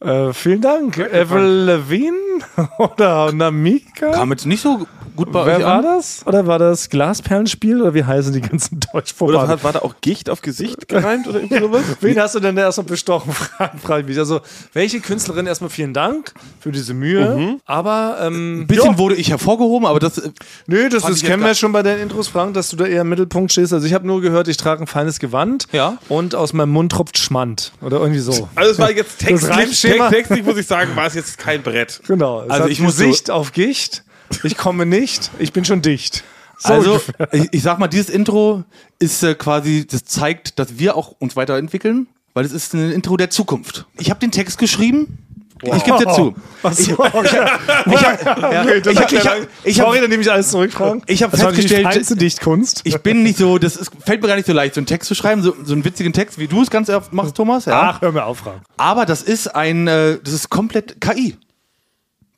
[0.00, 0.98] Äh, vielen Dank.
[0.98, 2.18] Avril Lavigne
[2.78, 4.12] oder Namika?
[4.12, 4.86] Kam jetzt nicht so
[5.18, 5.82] gut bei Wer euch war an.
[5.82, 6.22] das?
[6.26, 7.82] Oder war das Glasperlenspiel?
[7.82, 9.48] Oder wie heißen die ganzen Oder Deutschformate?
[9.48, 11.82] hat, war da auch Gicht auf Gesicht gereimt oder irgendwie sowas?
[12.00, 13.32] Wen hast du denn da erstmal bestochen?
[13.82, 14.18] Frage ich mich.
[14.18, 14.40] Also,
[14.72, 17.58] welche Künstlerin erstmal vielen Dank für diese Mühe.
[17.66, 20.30] Aber, ähm, Ein bisschen wurde ich hervorgehoben, aber das äh,
[20.66, 23.08] nö, das, das kennen wir schon bei den Intros, Frank, dass du da eher im
[23.08, 23.72] Mittelpunkt stehst.
[23.72, 25.66] Also, ich habe nur gehört, ich trage ein feines Gewand.
[25.72, 25.98] Ja.
[26.08, 27.72] Und aus meinem Mund tropft Schmand.
[27.82, 28.48] Oder irgendwie so.
[28.54, 32.00] Also es war jetzt textlich, textlich muss ich sagen, war es jetzt kein Brett.
[32.06, 32.42] Genau.
[32.42, 34.04] Es Also ich muss so- Gesicht auf Gicht.
[34.42, 35.30] Ich komme nicht.
[35.38, 36.24] Ich bin schon dicht.
[36.58, 37.00] So also,
[37.32, 38.64] ich, ich sag mal, dieses Intro
[38.98, 43.16] ist äh, quasi, das zeigt, dass wir auch uns weiterentwickeln, weil es ist ein Intro
[43.16, 43.86] der Zukunft.
[43.98, 45.18] Ich habe den Text geschrieben.
[45.62, 46.34] Ich gebe dir zu.
[46.78, 47.26] Ich ja, Okay,
[47.86, 49.12] ich hab, erklärt- ich hab,
[49.64, 51.02] ich hab, Sorry, dann nehme ich alles zurück, Frank.
[51.06, 52.80] Ich hab das war die festgestellt- feinste Dichtkunst.
[52.84, 55.08] ich bin nicht so, das ist, fällt mir gar nicht so leicht, so einen Text
[55.08, 57.64] zu schreiben, so, so einen witzigen Text, wie du es ganz oft machst, Thomas.
[57.64, 57.90] Ja.
[57.90, 58.62] Ach, hör mir auf, Frank.
[58.76, 61.36] Aber das ist ein, äh, das ist komplett KI.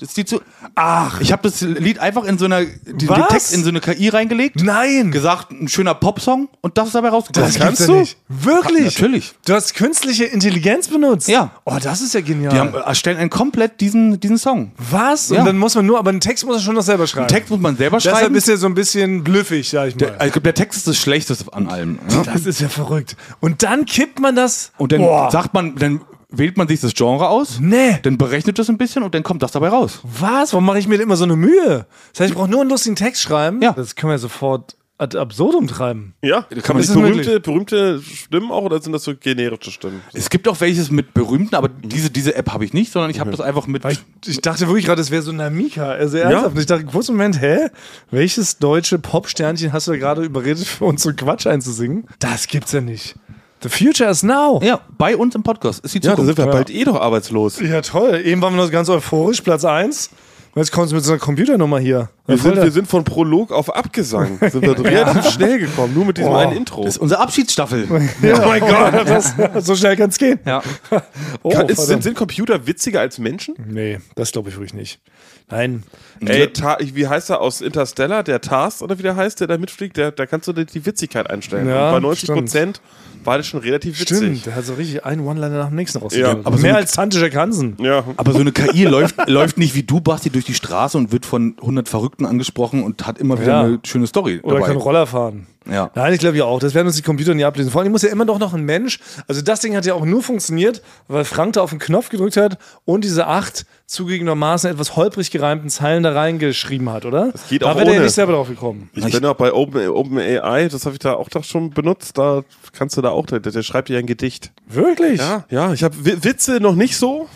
[0.00, 0.40] Das sieht so.
[0.74, 1.20] Ach.
[1.20, 3.28] Ich habe das Lied einfach in so einer, den, den?
[3.28, 4.62] Text in so eine KI reingelegt.
[4.62, 5.10] Nein.
[5.10, 7.50] Gesagt, ein schöner Popsong und das ist dabei rausgekommen.
[7.50, 7.92] Das kannst du?
[7.92, 8.16] Nicht.
[8.28, 8.96] Wirklich?
[8.96, 9.34] Ja, natürlich.
[9.46, 11.28] Du hast künstliche Intelligenz benutzt?
[11.28, 11.50] Ja.
[11.66, 12.52] Oh, das ist ja genial.
[12.52, 14.72] Die haben, erstellen einen komplett diesen, diesen Song.
[14.78, 15.28] Was?
[15.28, 15.40] Ja.
[15.40, 17.28] Und dann muss man nur, aber den Text muss er schon noch selber schreiben.
[17.28, 18.34] Text muss man selber Deshalb schreiben.
[18.36, 20.06] ist er so ein bisschen blüffig, sag ich mal.
[20.06, 21.98] der, also der Text ist das Schlechteste an allem.
[22.10, 22.22] Ja?
[22.22, 23.16] das ist ja verrückt.
[23.40, 24.72] Und dann kippt man das.
[24.78, 25.30] Und dann Boah.
[25.30, 27.58] sagt man, dann wählt man sich das Genre aus.
[27.60, 27.98] Nee.
[28.02, 30.00] Dann berechnet das ein bisschen und dann kommt das dabei raus.
[30.02, 30.52] Was?
[30.52, 31.86] Warum mache ich mir denn immer so eine Mühe?
[32.12, 33.60] Das heißt, ich brauche nur einen lustigen Text schreiben.
[33.62, 33.72] Ja.
[33.72, 36.14] Das können wir sofort ad absurdum treiben.
[36.22, 40.02] Ja, kann man es berühmte, berühmte Stimmen auch oder sind das so generische Stimmen?
[40.12, 43.18] Es gibt auch welches mit berühmten, aber diese, diese App habe ich nicht, sondern ich
[43.18, 43.84] habe das einfach mit.
[43.86, 45.90] Ich, ich dachte wirklich gerade, das wäre so Namika.
[45.90, 46.54] Also ernsthaft.
[46.54, 47.70] Und Ich dachte, kurz Moment, hä?
[48.10, 52.06] Welches deutsche Popsternchen hast du da gerade überredet, für uns so Quatsch einzusingen?
[52.18, 53.14] Das gibt's ja nicht.
[53.62, 54.60] The future is now.
[54.62, 56.36] ja, bei uns im Podcast ist die Ja, da Zukunft.
[56.36, 57.60] sind wir bald eh doch arbeitslos.
[57.60, 58.22] Ja, toll.
[58.24, 60.10] Eben waren wir noch ganz euphorisch, Platz 1.
[60.52, 62.08] Und jetzt kommst du mit so einer Computernummer hier.
[62.26, 64.38] Wir sind, wir sind von Prolog auf Abgesang.
[64.40, 66.36] Sind wir relativ schnell gekommen, nur mit diesem Oh.
[66.36, 66.82] einen Intro.
[66.82, 67.86] Das ist unsere Abschiedsstaffel.
[67.90, 70.40] oh mein Gott, das, so schnell kann's gehen.
[70.44, 70.60] ja.
[71.42, 73.54] Oh, Kann, ist, sind, sind Computer witziger als Menschen?
[73.64, 75.00] nee, das glaube ich wirklich nicht.
[75.48, 75.84] Nein.
[76.24, 78.22] Ey, Ta wie heißt er aus Interstellar?
[78.24, 79.96] Der Tars oder wie der heißt, der da mitfliegt?
[79.96, 81.68] Der, da kannst du die, Witzigkeit einstellen.
[81.68, 82.80] Ja, bei 90 Prozent
[83.24, 84.16] war das schon relativ witzig.
[84.16, 86.40] Stimmt, der hat so richtig einen One-Liner nach dem nächsten rausgegeben.
[86.40, 87.76] Ja, aber so mehr eine- als Tante Jack Hansen.
[87.80, 88.04] Ja.
[88.16, 91.26] Aber so eine KI läuft, läuft nicht wie du, Basti, durch die Straße und wird
[91.26, 93.60] von 100 Verrückten angesprochen und hat immer wieder Ja.
[93.62, 94.66] eine schöne Story Oder dabei.
[94.68, 95.46] kann Roller fahren.
[95.70, 95.90] Ja.
[95.94, 96.58] Nein, ich glaube ja auch.
[96.58, 97.70] Das werden uns die Computer nie ablesen.
[97.70, 98.98] Vor allem muss ja immer doch noch ein Mensch.
[99.28, 102.38] Also das Ding hat ja auch nur funktioniert, weil Frank da auf den Knopf gedrückt
[102.38, 102.56] hat
[102.86, 107.30] und diese acht zugegebenermaßen etwas holprig gereimten Zeilen da reingeschrieben hat, oder?
[107.32, 108.88] Das geht da auch wäre der nicht selber drauf gekommen.
[108.94, 112.16] Ich bin auch bei Open, OpenAI, das habe ich da auch doch schon benutzt.
[112.16, 114.52] Da kannst du da auch, der, der schreibt dir ein Gedicht.
[114.66, 115.18] Wirklich?
[115.20, 117.28] Ja, ja, ich habe Witze noch nicht so,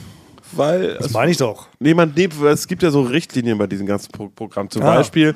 [0.52, 1.68] weil Das meine ich doch.
[1.80, 4.70] Nee, man, nee, es gibt ja so Richtlinien bei diesem ganzen Pro Programm.
[4.70, 4.96] Zum Ah.
[4.96, 5.34] Beispiel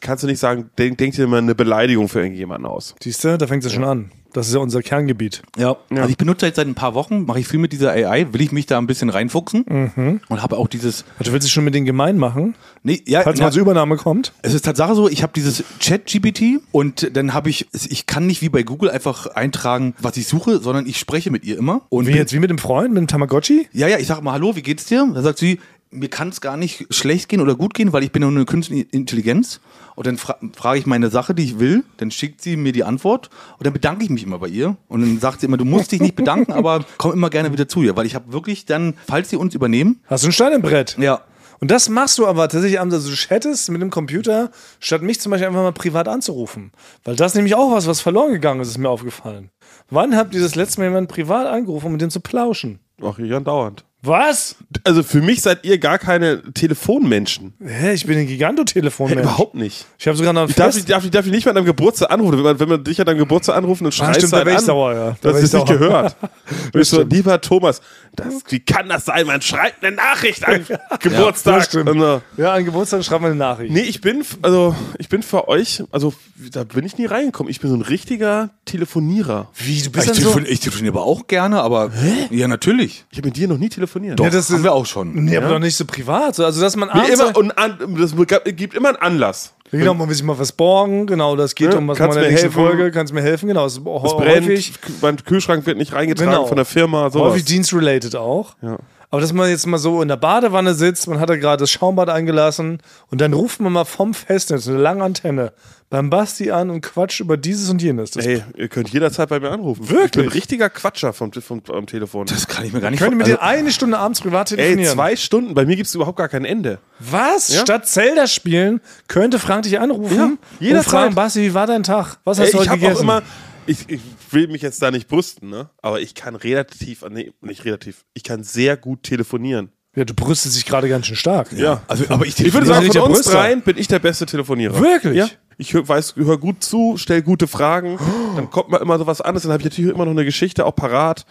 [0.00, 2.94] kannst du nicht sagen, denk, denk dir mal eine Beleidigung für irgendjemanden aus.
[3.02, 4.10] Siehst du, da fängt es ja schon an.
[4.32, 5.42] Das ist ja unser Kerngebiet.
[5.58, 5.76] Ja.
[5.90, 8.40] Also ich benutze jetzt seit ein paar Wochen, mache ich viel mit dieser AI, will
[8.40, 11.04] ich mich da ein bisschen reinfuchsen und habe auch dieses.
[11.18, 13.62] Also, Du willst dich schon mit denen gemein machen, Nee, ja, falls na, mal zur
[13.62, 14.32] Übernahme kommt.
[14.42, 18.42] es ist Tatsache so, ich habe dieses Chat-GPT und dann habe ich, ich kann nicht
[18.42, 21.82] wie bei Google einfach eintragen, was ich suche, sondern ich spreche mit ihr immer.
[21.90, 23.68] Und Wie bin- jetzt, wie mit dem Freund, mit dem Tamagotchi?
[23.72, 25.08] Ja, ja, ich sage mal, hallo, wie geht's dir?
[25.14, 25.60] Da sagt sie,
[25.92, 28.44] mir kann es gar nicht schlecht gehen oder gut gehen, weil ich bin nur eine
[28.44, 29.60] künstliche Intelligenz.
[29.94, 32.82] Und dann fra frage ich meine Sache, die ich will, dann schickt sie mir die
[32.84, 33.28] Antwort
[33.58, 34.76] und dann bedanke ich mich immer bei ihr.
[34.88, 37.68] Und dann sagt sie immer, du musst dich nicht bedanken, aber komm immer gerne wieder
[37.68, 40.52] zu ihr, weil ich habe wirklich dann, falls sie uns übernehmen, Hast du ein Stein
[40.52, 40.96] im Brett?
[40.98, 41.20] ja,
[41.60, 44.50] Und das machst du aber tatsächlich, also du chattest mit dem Computer,
[44.80, 46.72] statt mich zum Beispiel einfach mal privat anzurufen.
[47.04, 49.50] Weil das ist nämlich auch was, was verloren gegangen ist, ist mir aufgefallen.
[49.90, 52.78] Wann habt ihr das letzte Mal jemanden privat angerufen, um mit dem zu plauschen?
[53.02, 53.84] Ach, ja, dauernd.
[54.04, 54.56] Was?
[54.84, 57.52] Also für mich seid ihr gar keine Telefonmenschen.
[57.64, 59.08] Hä, ich bin ein Gigantotelefon.
[59.08, 59.86] Hey, überhaupt nicht.
[59.98, 61.50] Ich habe sogar noch ein Ich darf, Fest- ich, darf, ich darf dich nicht mal
[61.50, 62.36] an deinem Geburtstag anrufen.
[62.38, 64.52] Wenn man, wenn man dich an deinem Geburtstag anruft und schreist stimmt, da halt wär
[64.54, 65.16] ich an, sauer, ja.
[65.20, 65.78] Da Das ist ich nicht sauer.
[65.78, 66.16] gehört.
[66.72, 67.12] Du bist so, stimmt.
[67.12, 67.80] lieber Thomas,
[68.16, 69.26] das, wie kann das sein?
[69.26, 70.66] Man schreibt eine Nachricht an
[71.00, 71.64] Geburtstag.
[71.64, 71.88] stimmt.
[71.90, 73.72] Und, äh, Ja, an Geburtstag schreib mal eine Nachricht.
[73.72, 76.12] Nee, ich bin, also, ich bin für euch, also,
[76.50, 77.50] da bin ich nie reingekommen.
[77.50, 79.50] Ich bin so ein richtiger Telefonierer.
[79.56, 80.20] Wie, du ich, bist dann so...
[80.22, 81.90] telefon ich telefoniere aber auch gerne, aber
[82.30, 83.04] ja, natürlich.
[83.10, 83.91] Ich habe mit dir noch nie telefoniert.
[84.16, 85.12] Doch, Ja, das haben ist- wir auch schon.
[85.24, 86.34] Nee, aber doch nicht so privat.
[86.34, 88.14] So, Also, dass man Nee, immer, und an, das
[88.56, 89.52] gibt immer einen Anlass.
[89.70, 91.06] genau, man will sich mal was borgen.
[91.06, 92.76] Genau, das geht Ja, um was kannst mal in der mir nächsten helfen.
[92.76, 92.90] Folge.
[92.90, 93.66] Kannst mir helfen, genau.
[93.66, 96.46] Es brennt, mein Kühlschrank wird nicht reingetragen Genau.
[96.46, 97.30] von der Firma, sowas.
[97.32, 98.54] häufig dienstrelated auch.
[98.62, 98.78] Ja.
[99.12, 101.70] Aber dass man jetzt mal so in der Badewanne sitzt, man hat da gerade das
[101.70, 102.78] Schaumbad eingelassen
[103.10, 105.52] und dann ruft man mal vom Festnetz eine lange Antenne
[105.90, 108.12] beim Basti an und quatscht über dieses und jenes.
[108.12, 109.90] Das Ey, ihr könnt jederzeit bei mir anrufen.
[109.90, 110.04] Wirklich?
[110.06, 112.26] Ich bin ein richtiger Quatscher vom, vom, am Telefon.
[112.26, 114.56] Das kann ich mir gar nicht könnte mit also, dir eine Stunde abends privat Ey,
[114.56, 114.94] telefonieren.
[114.94, 115.52] zwei Stunden.
[115.52, 116.78] Bei mir gibt es überhaupt gar kein Ende.
[116.98, 117.48] Was?
[117.48, 117.60] Ja.
[117.60, 120.90] Statt Zelda spielen, könnte Frank dich anrufen Ja, und jederzeit.
[120.90, 122.16] fragen, Basti, wie war dein Tag?
[122.24, 122.98] Was hast Ey, du ich heute habe gegessen?
[123.00, 123.22] auch immer,
[123.66, 124.00] ich, ich
[124.32, 125.70] will mich jetzt da nicht brüsten, ne?
[125.82, 129.70] aber ich kann relativ, nee, nicht relativ, ich kann sehr gut telefonieren.
[129.94, 131.52] ja, du brüstest dich gerade ganz schön stark.
[131.52, 131.82] Ja.
[131.88, 133.32] also, aber ich, Ich würde Ja, sagen, von uns Brüster.
[133.32, 134.78] dreien bin ich der beste Telefonierer.
[134.80, 135.16] Wirklich?
[135.16, 135.28] Ja.
[135.58, 137.98] Ich hör, weiß, hör gut zu, stell gute Fragen,
[138.34, 140.64] dann kommt mal immer so was anderes, dann habe ich natürlich immer noch eine Geschichte
[140.64, 141.26] auch parat.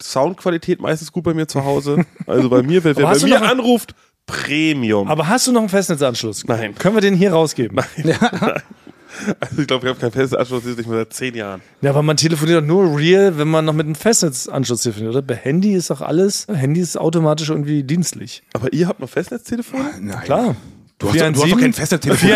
[0.00, 2.04] Soundqualität meistens gut bei mir zu Hause.
[2.26, 3.94] Also bei mir, wer, wer bei mir anruft,
[4.26, 5.08] Premium.
[5.08, 6.44] Aber hast du noch einen Festnetzanschluss?
[6.46, 6.74] Nein.
[6.76, 7.78] Können wir den hier rausgeben?
[9.40, 11.60] also ich glaube, ich habe keinen festen Anschluss, das ist nicht mehr seit zehn Jahren.
[11.82, 15.22] Ja, aber man telefoniert doch nur real, wenn man noch mit einem Festnetzanschluss telefoniert, oder?
[15.22, 18.42] Bei Handy ist doch alles, Handy ist automatisch irgendwie dienstlich.
[18.54, 19.94] Aber ihr habt noch Festnetztelefone?
[20.00, 20.20] nein.
[20.24, 20.56] Klar.
[20.98, 22.28] Du hast, doch- du hast doch kein Festnetztelefon.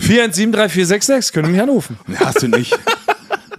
[0.00, 1.98] 417346736, können mich anrufen.
[2.06, 2.76] Nee, hast du nicht.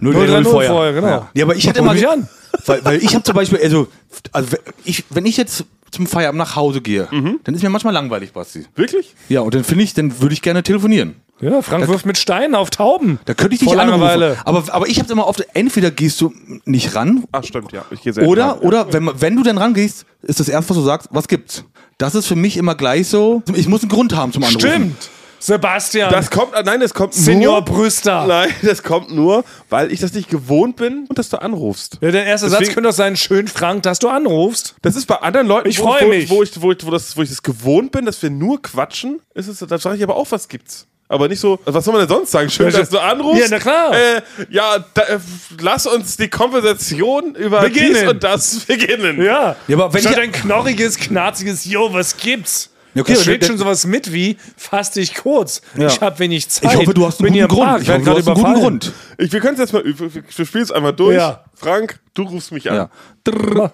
[0.00, 1.06] 0, 030 vorher, genau.
[1.06, 1.30] Ja.
[1.34, 2.28] Nee, aber ich hätte immer mich an.
[2.66, 3.88] Weil, weil ich habe zum Beispiel, also,
[4.32, 7.08] also ich, wenn ich jetzt zum Feierabend nach Hause gehe,
[7.44, 8.66] dann ist mir manchmal langweilig, Basti.
[8.74, 9.14] Wirklich?
[9.28, 11.16] Ja, und dann finde ich, dann würde ich gerne telefonieren.
[11.40, 13.18] Ja, Frank wirft mit Steinen auf Tauben.
[13.24, 14.36] Da könnte ich dich Vor anrufen.
[14.44, 16.32] Aber, aber ich habe immer oft, entweder gehst du
[16.64, 17.84] nicht ran, Ach, stimmt, ja.
[17.90, 20.76] Ich gehe selten oder, ran, oder wenn, wenn du dann rangehst, ist das erste, was
[20.76, 21.64] du sagst, was gibt's?
[21.98, 24.60] Das ist für mich immer gleich so, ich muss einen Grund haben zum Anrufen.
[24.60, 25.10] Stimmt.
[25.44, 26.10] Sebastian.
[26.12, 27.64] Das kommt, nein, das kommt Senior nur.
[27.64, 28.26] Brüster.
[28.26, 31.98] Nein, das kommt nur, weil ich das nicht gewohnt bin und dass du anrufst.
[32.00, 34.76] Ja, der erste Satz Deswegen- könnte doch sein, schön Frank, dass du anrufst.
[34.82, 36.30] Das ist bei anderen Leuten, Ich wo, mich.
[36.30, 39.20] Wo, ich, wo, ich, wo, das, wo ich das gewohnt bin, dass wir nur quatschen,
[39.34, 40.86] ist es, da sage ich aber auch, was gibt's.
[41.08, 42.48] Aber nicht so, was soll man denn sonst sagen?
[42.48, 43.42] Schön, dass du anrufst.
[43.42, 43.92] Ja, na klar.
[43.94, 45.18] Äh, ja, da, äh,
[45.60, 47.94] lass uns die Konversation über Beginnen.
[47.94, 49.20] dies und das beginnen.
[49.22, 49.56] Ja.
[49.68, 52.70] Ja, aber wenn Statt ich- ein knorriges, knarziges, yo, was gibt's?
[53.00, 55.62] Okay, da aber schlägt schon sowas mit wie, fass dich kurz.
[55.76, 55.86] Ja.
[55.86, 56.72] Ich habe wenig Zeit.
[56.72, 57.70] Ich hoffe, du hast einen Bin hier guten Grund.
[57.70, 58.60] Park, Ich hoffe, du gerade hast einen guten.
[58.60, 58.92] Grund.
[59.18, 61.16] Ich, wir können es jetzt mal, wir, wir spielen es einmal durch.
[61.16, 61.44] Ja.
[61.54, 62.76] Frank, du rufst mich an.
[62.76, 62.90] Ja.
[63.24, 63.72] Drrr,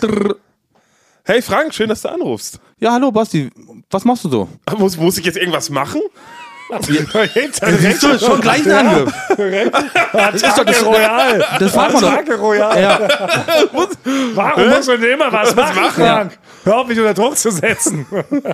[0.00, 0.36] drrr.
[1.24, 2.58] Hey Frank, schön, dass du anrufst.
[2.78, 3.50] ja, hallo Basti,
[3.90, 4.48] was machst du so?
[4.78, 6.00] Muss, muss ich jetzt irgendwas machen?
[6.80, 9.12] Siehst du, schon gleich ein Angriff.
[10.12, 11.44] Das ist doch das Royal.
[11.58, 12.12] Das fragt man doch.
[12.12, 12.80] Attacke Royal.
[12.80, 13.08] Ja.
[14.34, 16.02] Warum muss man denn immer was machen, machen?
[16.02, 16.38] Frank?
[16.64, 18.06] Hör auf, mich unter Druck zu setzen.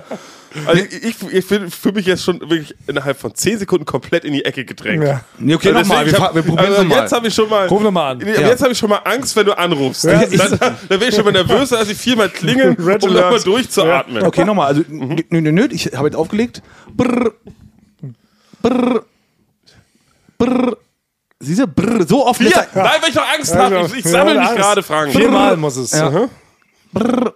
[0.65, 4.23] Also ich, ich, ich fühle fühl mich jetzt schon wirklich innerhalb von 10 Sekunden komplett
[4.23, 5.03] in die Ecke gedrängt.
[5.03, 5.21] Ja.
[5.37, 6.99] Nee, okay, Also nochmal, wir, wir probieren also nochmal.
[7.01, 7.67] Jetzt habe ich schon mal.
[7.67, 8.17] Ruf nochmal an.
[8.19, 8.47] Nee, Ja.
[8.47, 10.05] Jetzt habe ich schon mal Angst, wenn du anrufst.
[10.05, 10.25] Ja.
[10.25, 14.23] Dann, dann bin ich schon mal nervöser, als ich viermal klingeln, um nochmal durchzuatmen.
[14.23, 16.61] Okay, nochmal, also, nö, nö, nö, ich habe jetzt aufgelegt.
[16.93, 17.33] Brrr,
[18.69, 19.03] brrr,
[20.37, 20.77] brrr.
[21.39, 22.41] Siehst du, brrr, so oft.
[22.41, 23.85] Ja, er- nein, weil ich doch Angst habe.
[23.87, 25.11] Ich, ich sammle Ja, mich gerade, Frank.
[25.11, 25.91] Viermal muss es.
[25.91, 26.27] Ja.
[26.91, 27.33] Brrr,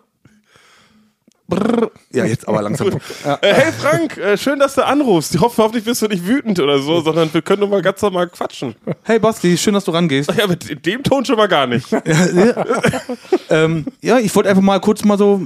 [1.48, 1.92] brrr.
[2.12, 2.90] Ja, jetzt aber langsam.
[3.26, 3.38] Ja.
[3.42, 5.36] Äh, hey Frank, äh, schön, dass du anrufst.
[5.36, 8.02] Ich hoffe, hoffentlich bist du nicht wütend oder so, sondern wir können doch mal ganz
[8.02, 8.76] normal quatschen.
[9.04, 10.32] Hey Basti, schön, dass du rangehst.
[10.36, 11.86] Ja, mit in dem Ton schon mal gar nicht.
[13.50, 15.42] ähm, ja, ich wollte einfach mal kurz mal so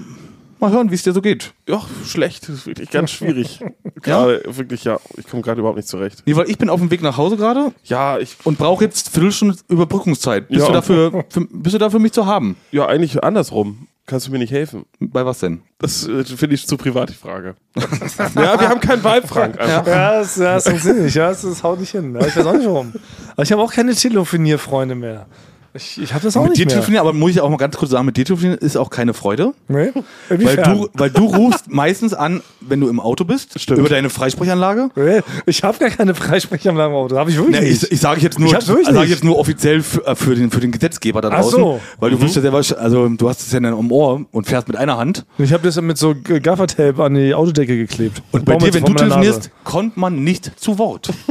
[0.64, 1.54] mal hören, wie es dir so geht.
[1.68, 2.44] Ja, schlecht.
[2.44, 3.60] Das ist wirklich ganz schwierig.
[4.02, 5.00] Gerade, wirklich, ja.
[5.18, 6.24] Ich komme gerade überhaupt nicht zurecht.
[6.26, 9.10] Nee, weil ich bin auf dem Weg nach Hause gerade Ja, ich, und brauche jetzt
[9.10, 10.50] Viertelstunde Überbrückungszeit.
[10.50, 10.68] Bist, Ja.
[10.68, 12.58] du dafür, für, bist du da für mich zu haben?
[12.72, 13.88] ja, eigentlich andersrum.
[14.06, 14.86] Kannst du mir nicht helfen?
[15.00, 15.62] Bei was denn?
[15.80, 17.56] Das äh, finde ich zu privat, die Frage.
[17.76, 19.58] ja, wir haben keinen Vibe, Frank.
[19.58, 19.88] Einfach.
[19.88, 21.16] Ja, das, ja, das funktioniert nicht.
[21.16, 22.14] Ja, das, das haut nicht hin.
[22.14, 22.92] Ja, ich weiß auch nicht warum.
[23.32, 25.28] Aber ich habe auch keine Telefonierfreunde mehr.
[25.76, 26.68] Ich, ich habe das auch Mit dir nicht mehr.
[26.76, 29.16] telefonieren, aber muss ich auch mal ganz kurz sagen, mit dir telefonieren ist auch keine
[29.16, 29.54] Freude.
[29.68, 29.92] Nee?
[30.30, 33.80] Weil du, weil du rufst meistens an, wenn du im Auto bist, Stimmt.
[33.80, 34.90] über deine Freisprechanlage.
[34.96, 37.18] Nee, Ich habe gar keine Freisprechanlage im Auto.
[37.18, 37.84] Habe ich wirklich Nee, nicht.
[37.84, 40.60] ich, ich sage jetzt nur, Ich sag jetzt nur offiziell für, äh, für, den, für
[40.60, 41.60] den Gesetzgeber da Ach draußen.
[41.60, 41.82] so.
[42.00, 44.68] Weil du wirst ja selber, also du hast es ja dann am Ohr und fährst
[44.68, 45.26] mit einer Hand.
[45.40, 48.22] Ich habe das mit so Gaffertape an die Autodecke geklebt.
[48.32, 51.10] Und bei Baumwolle dir, wenn du telefonierst, kommt man nicht zu Wort.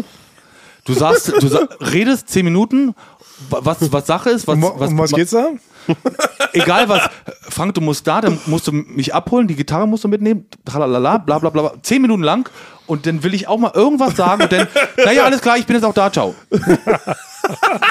[0.85, 2.95] Du sagst, du sa redest zehn Minuten,
[3.51, 5.49] wa- was, was Sache ist, was, Um, um was geht's da?
[6.53, 7.09] egal was.
[7.49, 11.19] Frank, du musst da, dann musst du mich abholen, die Gitarre musst du mitnehmen, tralalala,
[11.19, 12.49] bla bla bla, zehn Minuten lang
[12.87, 14.67] und dann will ich auch mal irgendwas sagen und dann,
[15.05, 16.35] naja, alles klar, ich bin jetzt auch da, ciao.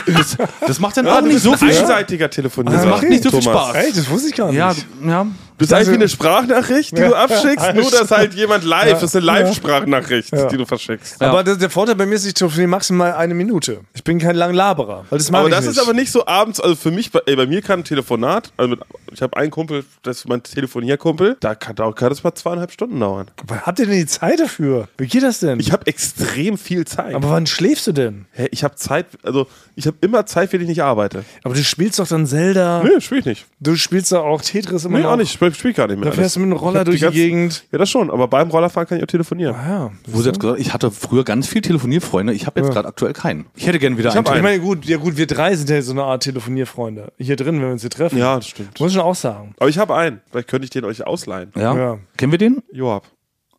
[0.07, 1.81] Das, das macht dann auch du nicht so viel Spaß.
[1.81, 2.27] einseitiger.
[2.29, 3.41] Das macht nicht so viel.
[3.41, 3.75] Spaß.
[3.75, 4.57] Echt, das wusste ich gar nicht.
[4.57, 4.73] Ja,
[5.05, 5.27] ja,
[5.57, 9.03] Das ist eigentlich wie eine Sprachnachricht, die du abschickst, nur dass halt jemand live, das
[9.03, 11.21] ist eine Live-Sprachnachricht, die du verschickst.
[11.21, 13.81] Aber das, der Vorteil bei mir ist, ich telefoniere maximal eine Minute.
[13.93, 15.05] Ich bin kein Langlaberer.
[15.09, 15.77] Weil das Aber ich das nicht.
[15.77, 18.51] ist aber nicht so abends, also für mich, bei, ey, bei mir kann ein Telefonat,
[18.57, 18.79] also mit,
[19.11, 22.71] ich habe einen Kumpel, das ist mein Telefonierkumpel, da kann, da kann das mal zweieinhalb
[22.71, 23.27] Stunden dauern.
[23.41, 24.87] Aber Habt ihr denn die Zeit dafür?
[24.97, 25.59] Wie geht das denn?
[25.59, 27.13] Ich habe extrem viel Zeit.
[27.13, 28.25] aber wann schläfst du denn?
[28.31, 31.23] Hä, ich habe Zeit, also ich habe immer Zeit, wenn ich nicht arbeite.
[31.43, 32.81] Aber du spielst doch dann Zelda.
[32.83, 33.45] Nö, spiel ich nicht.
[33.59, 35.11] Du spielst doch auch Tetris immer Nee, noch.
[35.11, 35.33] auch nicht.
[35.33, 36.09] Ich spiel, spiel gar nicht mehr.
[36.09, 37.65] Da fährst du mit einem Ich Roller durch die ganze- Gegend.
[37.71, 39.55] Ja, das schon, aber beim Rollerfahren kann ich auch telefonieren.
[39.55, 39.91] Ja.
[40.07, 42.33] Wo sie jetzt gesagt, ich hatte früher ganz viel Telefonierfreunde.
[42.33, 43.45] Ich habe jetzt gerade aktuell keinen.
[43.55, 44.25] Ich hätte gerne wieder Ich einen.
[44.35, 47.11] Ich meine, gut, ja gut, wir drei sind ja so eine Art Telefonierfreunde.
[47.17, 48.17] Hier drin, wenn wir uns hier treffen.
[48.17, 48.79] Ja, das stimmt.
[48.79, 49.53] Muss ich schon auch sagen.
[49.59, 50.21] Aber ich habe einen.
[50.31, 51.51] Vielleicht könnte ich den euch ausleihen.
[51.55, 51.75] Ja?
[51.75, 51.97] Ja.
[52.17, 52.61] Kennen wir den?
[52.71, 53.05] Joab.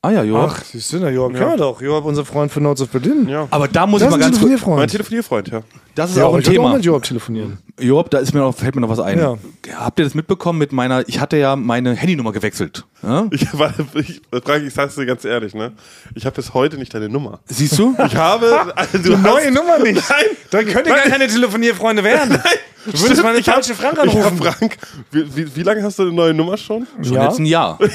[0.04, 0.50] Ah ja, Joab.
[0.56, 1.80] Ach, siehst du, na, Joab kennen wir doch.
[1.80, 3.28] Joab, unser Freund von Notes of Berlin.
[3.28, 3.46] Ja.
[3.50, 4.50] Aber da muss Das ich mal ein ganz kurz.
[4.66, 4.90] Mein Telefonierfreund.
[4.90, 5.62] Telefonierfreund, ja.
[5.94, 6.74] Das ist Ja, auch aber ein ich würde auch Thema.
[6.76, 7.58] mit Joab telefonieren.
[7.80, 9.18] Joab, da ist mir noch, fällt mir noch was ein.
[9.18, 9.36] Ja.
[9.76, 12.84] Habt ihr das mitbekommen mit meiner, ich hatte ja meine Handynummer gewechselt.
[13.02, 13.26] Ja?
[13.30, 15.72] Ich, war, ich, Frank, ich sag's dir ganz ehrlich, ne?
[16.14, 17.40] Ich habe bis heute nicht deine Nummer.
[17.46, 17.94] Siehst du?
[18.06, 18.72] Ich habe.
[18.76, 20.02] Also, du hast, Neue Nummer nicht.
[20.08, 20.24] Nein.
[20.50, 22.38] Dann könnt ihr gar keine Telefonierfreunde werden.
[22.84, 24.38] Du würdest mal eine Ich hab- falsche Frank Ich hab, anrufen.
[24.42, 24.76] Frank,
[25.12, 26.84] wie, wie, wie lange hast du eine neue Nummer schon?
[27.00, 27.28] Schon Ja.
[27.28, 27.78] jetzt ein Jahr.
[27.78, 27.92] Und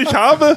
[0.00, 0.56] ich habe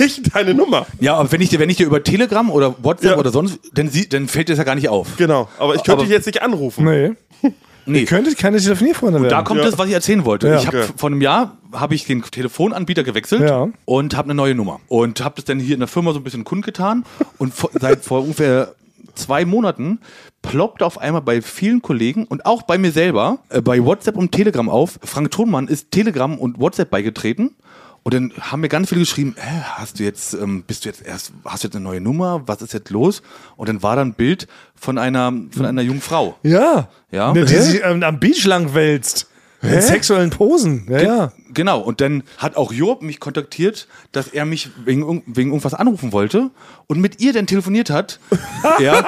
[0.00, 0.84] nicht deine Nummer.
[0.98, 3.18] Ja, aber wenn ich dir, wenn ich dir über Telegram oder WhatsApp Ja.
[3.18, 5.16] oder sonst, dann, dann fällt dir das ja gar nicht auf.
[5.16, 5.48] Genau.
[5.58, 6.84] Aber ich könnte Aber- dich jetzt nicht anrufen.
[6.84, 7.12] Nee.
[7.86, 8.00] Nee.
[8.00, 9.30] Ihr könntet keine Telefonierfreunde werden.
[9.30, 9.66] Da kommt Ja.
[9.66, 10.48] das, was ich erzählen wollte.
[10.48, 10.58] Ja.
[10.58, 10.84] Ich habe Ja.
[10.96, 13.68] vor einem Jahr habe ich den Telefonanbieter gewechselt Ja.
[13.86, 16.22] und habe eine neue Nummer und habe das dann hier in der Firma so ein
[16.22, 17.04] bisschen kundgetan
[17.38, 18.74] und vor, seit vor ungefähr
[19.14, 19.98] zwei Monaten
[20.42, 24.30] ploppt auf einmal bei vielen Kollegen und auch bei mir selber äh, bei WhatsApp und
[24.30, 25.00] Telegram auf.
[25.02, 27.56] Frank Thonmann ist Telegram und WhatsApp beigetreten.
[28.02, 31.04] Und dann haben mir ganz viele geschrieben, Hä, hast du jetzt, ähm, bist du jetzt
[31.04, 32.42] erst, hast du jetzt eine neue Nummer?
[32.46, 33.22] Was ist jetzt los?
[33.56, 36.36] Und dann war da ein Bild von einer, von einer jungen Frau.
[36.42, 36.88] Ja.
[37.10, 37.32] Ja.
[37.32, 39.29] Ne, die sich ähm, am Beach lang wälzt.
[39.62, 40.86] In sexuellen Posen.
[40.88, 41.32] Ja, ja.
[41.52, 46.12] Genau, und dann hat auch Job mich kontaktiert, dass er mich wegen, wegen irgendwas anrufen
[46.12, 46.50] wollte
[46.86, 48.20] und mit ihr dann telefoniert hat.
[48.78, 49.04] ja,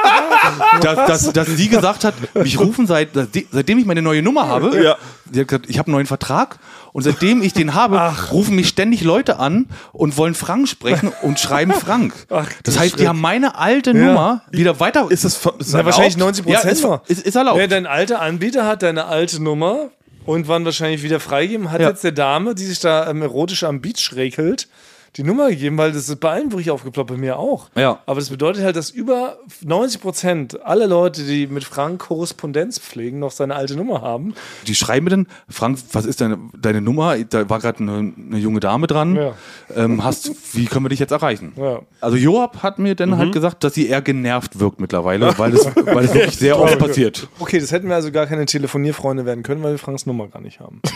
[0.80, 3.10] dass, dass, dass sie gesagt hat, mich rufen seit,
[3.50, 4.82] seitdem ich meine neue Nummer habe.
[4.82, 4.96] Ja.
[5.32, 6.58] Sie hat gesagt, ich habe einen neuen Vertrag
[6.92, 7.98] und seitdem ich den habe,
[8.30, 12.12] rufen mich ständig Leute an und wollen Frank sprechen und schreiben Frank.
[12.28, 15.10] Ach, das du heißt, die haben meine alte Nummer wieder weiter.
[15.10, 17.58] Ist das, ist das wahrscheinlich 90 Ja, Prozent ist, ist, ist erlaubt.
[17.58, 19.90] Ja, dein alter Anbieter hat deine alte Nummer
[20.26, 21.88] und wann wahrscheinlich wieder freigeben, hat Ja.
[21.88, 24.68] jetzt der Dame, die sich da ähm, erotisch am Beach räkelt,
[25.16, 27.68] die Nummer gegeben, weil das ist bei allen wirklich aufgeploppt, bei mir auch.
[27.74, 28.00] Ja.
[28.06, 33.18] Aber das bedeutet halt, dass über 90 Prozent aller Leute, die mit Frank Korrespondenz pflegen,
[33.18, 34.34] noch seine alte Nummer haben.
[34.66, 37.18] Die schreiben mir dann, Frank, was ist deine, deine Nummer?
[37.18, 39.16] Da war gerade eine, eine junge Dame dran.
[39.16, 39.34] Ja.
[39.76, 41.52] Ähm, hast, wie können wir dich jetzt erreichen?
[41.56, 41.80] Ja.
[42.00, 45.66] Also Joab hat mir dann halt gesagt, dass sie eher genervt wirkt mittlerweile, weil es,
[45.84, 47.28] weil es wirklich sehr oft passiert.
[47.38, 50.40] Okay, das hätten wir also gar keine Telefonierfreunde werden können, weil wir Franks Nummer gar
[50.40, 50.80] nicht haben.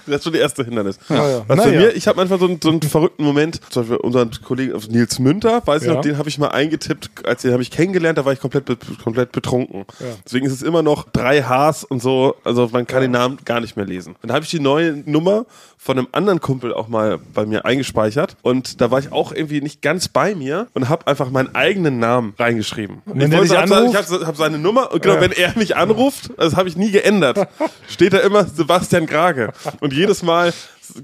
[0.06, 0.98] Das ist schon der erste Hindernis.
[1.08, 1.44] Ja, ja.
[1.46, 1.80] Was Na bei ja.
[1.80, 4.90] mir, ich habe manchmal so einen, so einen verrückten Moment, zum Beispiel unseren Kollegen also
[4.90, 5.94] Nils Münter, weiß ich Ja.
[5.94, 8.64] noch, den habe ich mal eingetippt, als den habe ich kennengelernt, da war ich komplett,
[8.64, 9.84] be komplett betrunken.
[10.24, 13.60] Deswegen ist es immer noch drei Hs und so, also man kann den Namen gar
[13.60, 14.16] nicht mehr lesen.
[14.22, 15.46] Dann habe ich die neue Nummer
[15.78, 19.60] von einem anderen Kumpel auch mal bei mir eingespeichert und da war ich auch irgendwie
[19.60, 23.02] nicht ganz bei mir und habe einfach meinen eigenen Namen reingeschrieben.
[23.04, 23.90] wenn ich hab, anruft?
[23.90, 26.90] ich habe hab seine Nummer und genau, wenn er mich anruft, das habe ich nie
[26.90, 27.46] geändert,
[27.88, 29.52] steht da immer Sebastian Grage.
[29.84, 30.50] Und jedes Mal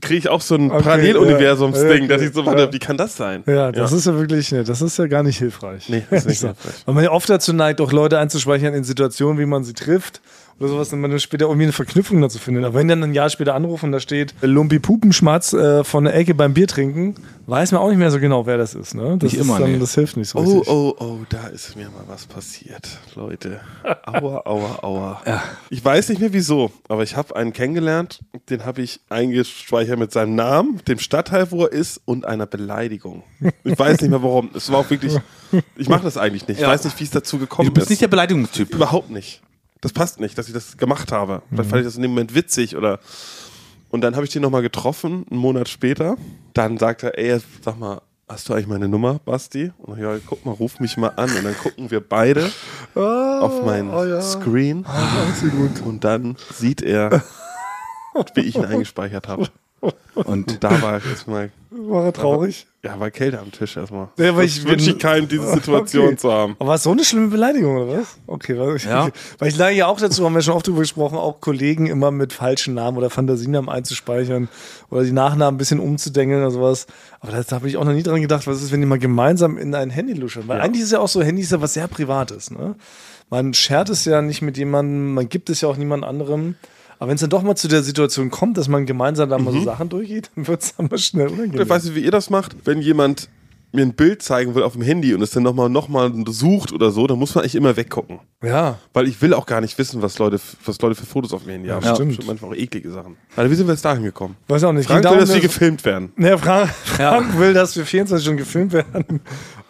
[0.00, 2.72] kriege ich auch so ein Okay, Paralleluniversums-Ding, ja, dass ich so warte, ja.
[2.72, 3.44] wie kann das sein?
[3.46, 5.90] Ja, das ist ja wirklich, ne, das ist ja gar nicht hilfreich.
[5.90, 6.46] Nee, das ist nicht So.
[6.48, 6.82] hilfreich.
[6.86, 10.22] Weil man ja oft dazu neigt, auch Leute einzuspeichern in Situationen, wie man sie trifft
[10.60, 12.64] oder sowas, dann später irgendwie eine Verknüpfung dazu findet.
[12.64, 16.14] Aber wenn dann ein Jahr später anrufen und da steht Lumpi Pupenschmatz äh, von der
[16.14, 17.14] Ecke beim Bier trinken,
[17.46, 18.94] weiß man auch nicht mehr so genau, wer das ist.
[18.94, 19.16] Ne?
[19.18, 19.78] Das Nicht ist immer, dann, nee.
[19.78, 20.68] Das hilft nicht so Oh, richtig.
[20.68, 22.86] oh, oh, da ist mir mal was passiert,
[23.16, 23.60] Leute.
[24.04, 25.22] Aua, aua, aua.
[25.70, 30.12] Ich weiß nicht mehr wieso, aber ich habe einen kennengelernt, den habe ich eingespeichert mit
[30.12, 33.22] seinem Namen, dem Stadtteil, wo er ist und einer Beleidigung.
[33.64, 34.50] Ich weiß nicht mehr warum.
[34.54, 35.16] Es war auch wirklich,
[35.76, 36.58] ich mache das eigentlich nicht.
[36.58, 36.68] Ich Ja.
[36.68, 37.90] weiß nicht, wie es dazu gekommen Du bist ist.
[37.90, 38.74] nicht der Beleidigungstyp.
[38.74, 39.40] Überhaupt nicht.
[39.80, 41.42] Das passt nicht, dass ich das gemacht habe.
[41.50, 43.00] Vielleicht fand ich das in dem Moment witzig oder.
[43.88, 46.16] Und dann habe ich den nochmal getroffen, einen Monat später.
[46.54, 49.72] Dann sagt er, ey, sag mal, hast du eigentlich meine Nummer, Basti?
[49.78, 51.30] Und ich, ja, guck mal, ruf mich mal an.
[51.36, 52.50] Und dann gucken wir beide
[52.94, 53.90] auf meinen
[54.22, 54.86] Screen.
[55.84, 57.22] Und dann sieht er,
[58.34, 59.42] wie ich ihn eingespeichert habe.
[59.42, 59.50] Und
[60.14, 62.66] Und da war erstmal, War er traurig?
[62.82, 64.08] Ja, war Kälte am Tisch erstmal.
[64.18, 66.16] Ja, weil das ich wünsche keinem, diese Situation Okay.
[66.16, 66.56] zu haben.
[66.58, 68.16] Aber war es so eine schlimme Beleidigung, oder was?
[68.26, 69.08] Okay, weil ich, Ja.
[69.38, 72.10] weil ich neige ja auch dazu, haben wir schon oft drüber gesprochen, auch Kollegen immer
[72.10, 74.48] mit falschen Namen oder Fantasienamen einzuspeichern
[74.90, 76.86] oder die Nachnamen ein bisschen umzudengeln oder sowas.
[77.20, 79.58] Aber da habe ich auch noch nie dran gedacht, was ist, wenn die mal gemeinsam
[79.58, 80.44] in ein Handy luschern?
[80.46, 82.76] Weil eigentlich ist ja auch so, Handy ist ja was sehr Privates, ne?
[83.28, 86.56] Man schert es ja nicht mit jemandem, man gibt es ja auch niemand anderem.
[87.00, 89.52] Aber wenn es dann doch mal zu der Situation kommt, dass man gemeinsam da mal
[89.54, 91.62] so Sachen durchgeht, dann wird es dann mal schnell unangenehm.
[91.62, 92.54] Ich weiß nicht, wie ihr das macht.
[92.64, 93.30] Wenn jemand
[93.72, 96.72] mir ein Bild zeigen will auf dem Handy und es dann nochmal noch mal sucht
[96.72, 98.18] oder so, dann muss man eigentlich immer weggucken.
[98.42, 101.44] Ja, Weil ich will auch gar nicht wissen, was Leute, was Leute für Fotos auf
[101.44, 101.86] dem Handy haben.
[101.94, 102.16] stimmt.
[102.16, 103.16] Schon manchmal auch eklige Sachen.
[103.34, 104.36] Also wie sind wir jetzt dahin gekommen?
[104.48, 104.86] weiß auch nicht.
[104.86, 106.12] Frank will, dass wir gefilmt werden.
[106.18, 109.20] Ja, Frank, Frank will, dass wir 24 Stunden gefilmt werden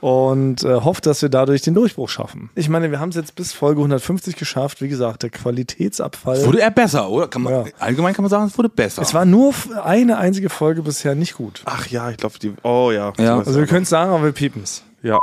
[0.00, 2.50] und äh, hofft, dass wir dadurch den Durchbruch schaffen.
[2.54, 4.80] Ich meine, wir haben es jetzt bis Folge 150 geschafft.
[4.80, 6.44] Wie gesagt, der Qualitätsabfall.
[6.46, 7.28] Wurde er besser, oder?
[7.28, 7.64] Kann man, Ja.
[7.78, 9.02] Allgemein kann man sagen, es wurde besser.
[9.02, 9.52] es war nur
[9.84, 11.62] eine einzige Folge bisher nicht gut.
[11.64, 12.52] Ach ja, ich glaube, die.
[12.62, 13.12] Oh ja.
[13.18, 13.38] Ja.
[13.38, 13.68] Also wir es.
[13.70, 14.82] können es sagen, aber wir piepen's.
[15.02, 15.10] Ja.
[15.10, 15.18] Ja.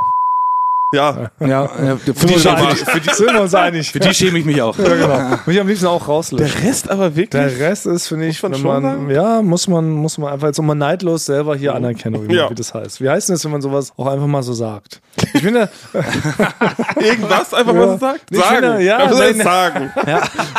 [0.93, 3.13] Ja, ja, für, Sind die wir, schäme, uns einig?
[3.13, 3.91] sind wir uns einig.
[3.91, 4.77] für die schäme ich mich auch.
[4.77, 5.19] Ja, genau.
[5.45, 6.61] Muss ich am liebsten auch rauslöschen.
[6.61, 7.29] Der Rest aber wirklich.
[7.43, 10.59] Der Rest ist, finde ich, man schon man, ja, muss man, muss man einfach jetzt
[10.59, 12.49] immer neidlos selber hier anerkennen, wie, Ja.
[12.49, 13.01] wie das heißt.
[13.01, 15.01] Wie heißt denn das, wenn man sowas auch einfach mal so sagt?
[15.33, 15.67] Ich finde,
[17.01, 17.79] Irgendwas einfach Ja.
[17.79, 18.21] mal so sagt?
[18.29, 18.55] Ich Sagen.
[18.55, 19.35] finde, ja, ich nein.
[19.41, 19.91] sagen?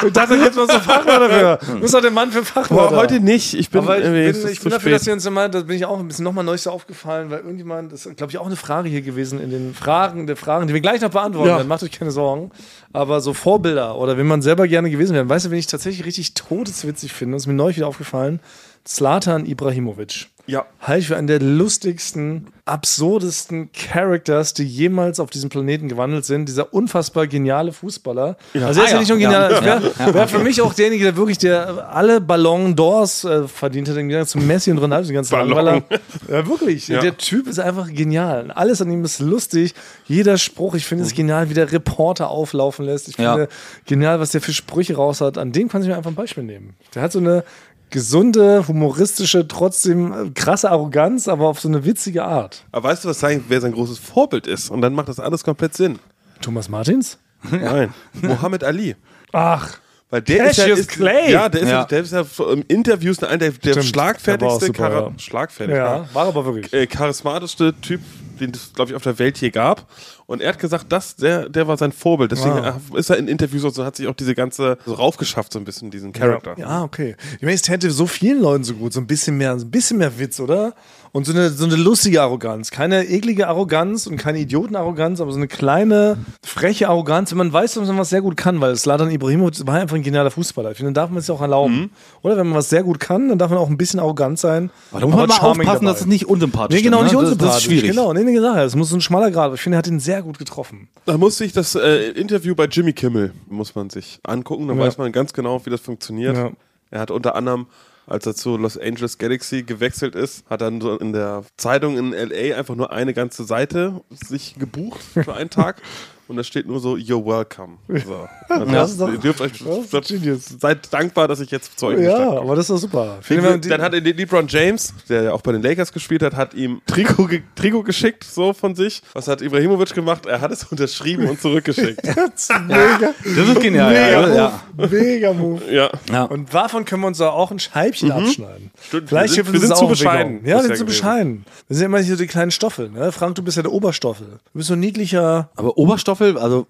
[0.07, 1.73] ich dachte, jetzt mal so Fachwörter für.
[1.75, 2.97] Du bist doch der Mann für Boah, Fachwörter.
[2.97, 3.55] heute nicht.
[3.55, 5.07] Ich bin, Aber ich bin, ich bin dafür, dass spät.
[5.07, 7.93] wir uns immer, da bin ich auch ein bisschen nochmal neu so aufgefallen, weil irgendjemand,
[7.93, 10.75] das ist, glaube ich, auch eine Frage hier gewesen in den Fragen, der Fragen, die
[10.75, 11.57] wir gleich noch beantworten Ja.
[11.57, 12.51] werden, macht euch keine Sorgen.
[12.93, 16.05] Aber so Vorbilder oder wenn man selber gerne gewesen wäre, weißt du, wenn ich tatsächlich
[16.07, 18.41] richtig todeswitzig finde, das ist mir neulich wieder aufgefallen,
[18.85, 20.27] Zlatan Ibrahimovic.
[20.49, 20.67] Ja.
[20.81, 26.49] Halte ich für einen der lustigsten, absurdesten Characters, die jemals auf diesem Planeten gewandelt sind.
[26.49, 28.37] Dieser unfassbar geniale Fußballer.
[28.55, 28.99] Also er ist Ah, ja, ja.
[28.99, 29.65] nicht nur genial, Ja.
[29.83, 33.97] wäre wär für mich auch derjenige, der wirklich der alle Ballon d'Ors äh, verdient hat,
[33.97, 35.83] im Gegensatz zu Messi und Ronaldo, die ganzen Ballon.
[36.29, 36.89] Ja, wirklich.
[36.89, 37.01] Ja.
[37.01, 38.51] Der Typ ist einfach genial.
[38.51, 39.75] Alles an ihm ist lustig.
[40.07, 43.09] Jeder Spruch, ich finde es genial, wie der Reporter auflaufen lässt.
[43.09, 43.35] Ich Ja.
[43.35, 43.49] finde
[43.87, 45.39] genial, was der für Sprüche raus hat.
[45.39, 46.75] An dem kann ich mir einfach ein Beispiel nehmen.
[46.95, 47.45] Der hat so eine
[47.91, 52.65] gesunde, humoristische, trotzdem äh, krasse Arroganz, aber auf so eine witzige Art.
[52.73, 54.71] Aber weißt du, was sein, wer sein großes Vorbild ist?
[54.71, 55.99] Und dann macht das alles komplett Sinn.
[56.41, 57.19] Thomas Martins?
[57.51, 57.93] Nein.
[58.23, 58.97] Mohammed Ali.
[59.33, 59.79] Ach,
[60.11, 61.31] Weil der ist ja, ist, Clay.
[61.33, 64.93] Ja, der ist ja, der ist ja im Interviews einer der, der schlagfertigste, Der war
[64.93, 65.19] auch super, ja.
[65.19, 66.73] schlagfertig, ja, war aber wirklich.
[66.73, 68.01] äh, charismatischste Typ,
[68.41, 69.87] den es, glaube ich, auf der Welt je gab.
[70.31, 72.31] Und er hat gesagt, das, der, der war sein Vorbild.
[72.33, 72.79] Deswegen Ah.
[72.95, 75.65] ist er in Interviews und so, hat sich auch diese ganze so raufgeschafft, so ein
[75.65, 76.55] bisschen, diesen Charakter.
[76.59, 77.17] Ja, okay.
[77.37, 79.71] Ich meine, es täte so vielen Leuten so gut, so ein bisschen mehr, so ein
[79.71, 80.75] bisschen mehr Witz, oder?
[81.13, 82.71] Und so eine, so eine lustige Arroganz.
[82.71, 87.75] Keine eklige Arroganz und keine Idiotenarroganz, aber so eine kleine, freche Arroganz, wenn man weiß,
[87.75, 90.73] dass man was sehr gut kann, weil Slatan Ibrahimovic war einfach ein genialer Fußballer.
[90.73, 91.91] Ich finde, dann darf man es ja auch erlauben.
[92.21, 94.71] Oder wenn man was sehr gut kann, dann darf man auch ein bisschen arrogant sein.
[94.91, 95.87] Aber da muss man mal aufpassen, dabei.
[95.93, 97.05] dass es nicht unsympathisch Nee, genau, ist.
[97.05, 97.21] nicht ne?
[97.21, 97.55] Das- unsympathisch.
[97.55, 97.91] Das ist schwierig.
[97.91, 98.57] Genau, nee, nee, gesagt.
[98.59, 99.55] Das muss so ein schmaler Grad.
[99.55, 100.89] Ich finde, er hat ihn sehr gut getroffen.
[101.07, 104.85] Da musste ich das äh, Interview bei Jimmy Kimmel, muss man sich angucken, dann Ja.
[104.87, 106.37] weiß man ganz genau, wie das funktioniert.
[106.37, 106.53] Ja.
[106.91, 107.67] Er hat unter anderem,
[108.07, 112.13] als er zu Los Angeles Galaxy gewechselt ist, hat dann so in der Zeitung in
[112.13, 115.83] LA einfach nur eine ganze Seite sich gebucht für einen Tag.
[116.29, 117.79] Und da steht nur so, you're welcome.
[117.89, 118.29] So.
[118.51, 119.53] Also, Das ist doch- ihr dürft euch,
[119.91, 120.45] das ist genius.
[120.59, 123.19] seid dankbar, dass ich jetzt zu euch Ja, aber das ist doch super.
[123.29, 126.81] Die- Dann hat LeBron James, der ja auch bei den Lakers gespielt hat, hat ihm
[126.87, 129.03] Trikot, ge Trikot geschickt, so von sich.
[129.13, 130.25] Was hat Ibrahimovic gemacht?
[130.27, 132.03] Er hat es unterschrieben und zurückgeschickt.
[132.67, 133.93] mega, Das ist genial.
[133.93, 134.35] mega Ja, Move.
[134.37, 134.63] ja.
[134.91, 135.63] Mega Move.
[135.73, 135.91] ja.
[136.11, 136.23] Ja.
[136.25, 138.71] Und davon können wir uns da auch ein Scheibchen abschneiden.
[138.81, 140.41] Stimmt, Vielleicht wir sind- wir sind das zu auch bescheiden.
[140.45, 141.45] Ja, wir sind zu bescheiden.
[141.69, 142.89] Wir sind immer hier so die kleinen Stoffel.
[142.91, 143.13] Ne?
[143.13, 144.27] Frank, du bist ja der Oberstoffel.
[144.27, 145.51] Du bist so ein niedlicher.
[145.57, 146.67] Aber Oberstoffel, also.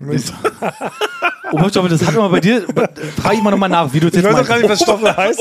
[1.51, 2.63] Oberstoffel, das hat man bei dir.
[3.23, 4.51] Frage ich mal nochmal nach, wie du es jetzt meinst.
[4.69, 5.41] was Stoffel heißt.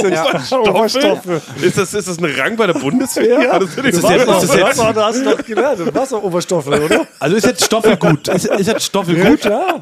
[0.53, 1.41] Oberstoffel.
[1.61, 3.41] Ist das, ist das ein Rang bei der Bundeswehr?
[3.43, 3.59] Ja.
[3.59, 5.79] Das finde ich Das ist jetzt- Du ist das jetzt- hast, du hast doch gelernt.
[5.79, 7.05] Du warst doch Oberstoffel, oder?
[7.19, 8.27] Also ist jetzt Stoffel gut.
[8.29, 9.43] Ist, ist jetzt Stoffel gut?
[9.43, 9.75] Ja,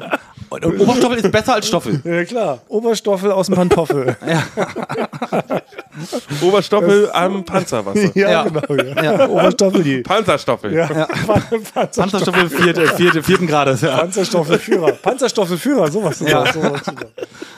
[0.48, 2.00] Und Oberstoffel ist besser als Stoffel.
[2.04, 2.60] ja klar.
[2.68, 4.16] Oberstoffel aus dem Pantoffel.
[6.42, 8.10] Oberstoffel am Panzerwasser.
[8.14, 8.44] Ja, Ja.
[8.44, 8.62] genau.
[8.74, 9.02] Ja.
[9.16, 9.28] Ja.
[9.28, 10.02] Oberstoffel.
[10.02, 10.74] Panzerstoffel.
[10.74, 10.86] Ja.
[10.86, 13.80] Panzer Panzerstoffel vierte, vierte, vierten Grades.
[13.80, 13.96] Ja.
[13.98, 14.92] Panzerstoffelführer.
[14.92, 16.20] Panzerstoffelführer, sowas.
[16.20, 16.52] Ja.
[16.52, 16.82] sowas.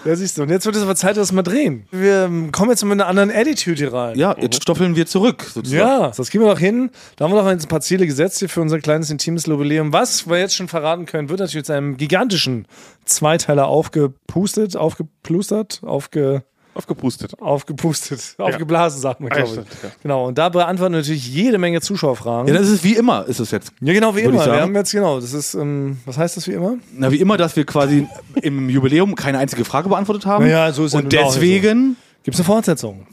[0.05, 0.43] ja, siehst du.
[0.43, 1.86] Und jetzt wird es aber Zeit, dass wir drehen.
[1.91, 4.16] Wir ähm, kommen jetzt mit einer anderen Attitude hier rein.
[4.18, 5.80] ja, jetzt stoffeln wir zurück, sozusagen.
[5.80, 6.91] Ja, das gehen wir noch hin.
[7.16, 9.93] Da haben wir noch ein paar Ziele gesetzt hier für unser kleines intimes Jubiläum.
[9.93, 12.66] Was wir jetzt schon verraten können, wird natürlich zu einem gigantischen
[13.05, 16.43] Zweiteiler aufgepustet, aufgeplustert, aufge,
[16.74, 17.33] Aufgepustet.
[17.41, 19.83] aufgepustet, aufgeblasen, sagt man, Ah, glaube ich.
[19.83, 19.91] ja.
[20.03, 22.47] Genau, und da beantworten wir natürlich jede Menge Zuschauerfragen.
[22.53, 23.72] Ja, das ist wie immer, ist es jetzt.
[23.81, 24.45] Ja, genau, wie immer.
[24.47, 26.76] Wir haben jetzt, genau, das ist, ähm, was heißt das wie immer?
[26.95, 28.07] Na, wie immer, dass wir quasi
[28.43, 30.47] im Jubiläum keine einzige Frage beantwortet haben.
[30.47, 33.07] Ja, so ist Und ja nun auch deswegen Gibt es eine Fortsetzung?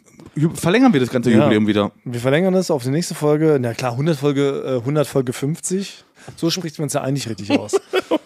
[0.53, 1.38] verlängern wir das ganze Ja.
[1.38, 1.91] Jubiläum wieder.
[2.03, 3.57] Wir verlängern das auf die nächste Folge.
[3.59, 6.03] Na klar, 100 Folge, äh, 100 Folge 50.
[6.36, 7.73] So spricht man es ja eigentlich richtig aus.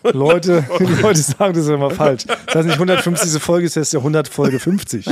[0.04, 0.66] Leute,
[1.02, 2.24] Leute sagen das ja immer falsch.
[2.46, 3.42] Das heißt nicht 150.
[3.42, 5.06] Folge, es heißt ja 100 Folge 50.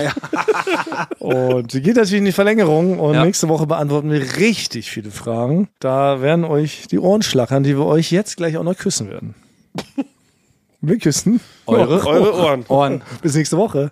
[1.19, 3.25] Und die geht natürlich in die Verlängerung und Ja.
[3.25, 5.67] nächste Woche beantworten wir richtig viele Fragen.
[5.79, 9.35] Da werden euch die Ohren schlackern, die wir euch jetzt gleich auch noch küssen werden.
[10.81, 11.39] Wir küssen.
[11.65, 12.65] Eure, Eure Ohren.
[12.67, 13.01] Ohren.
[13.21, 13.91] Bis nächste Woche.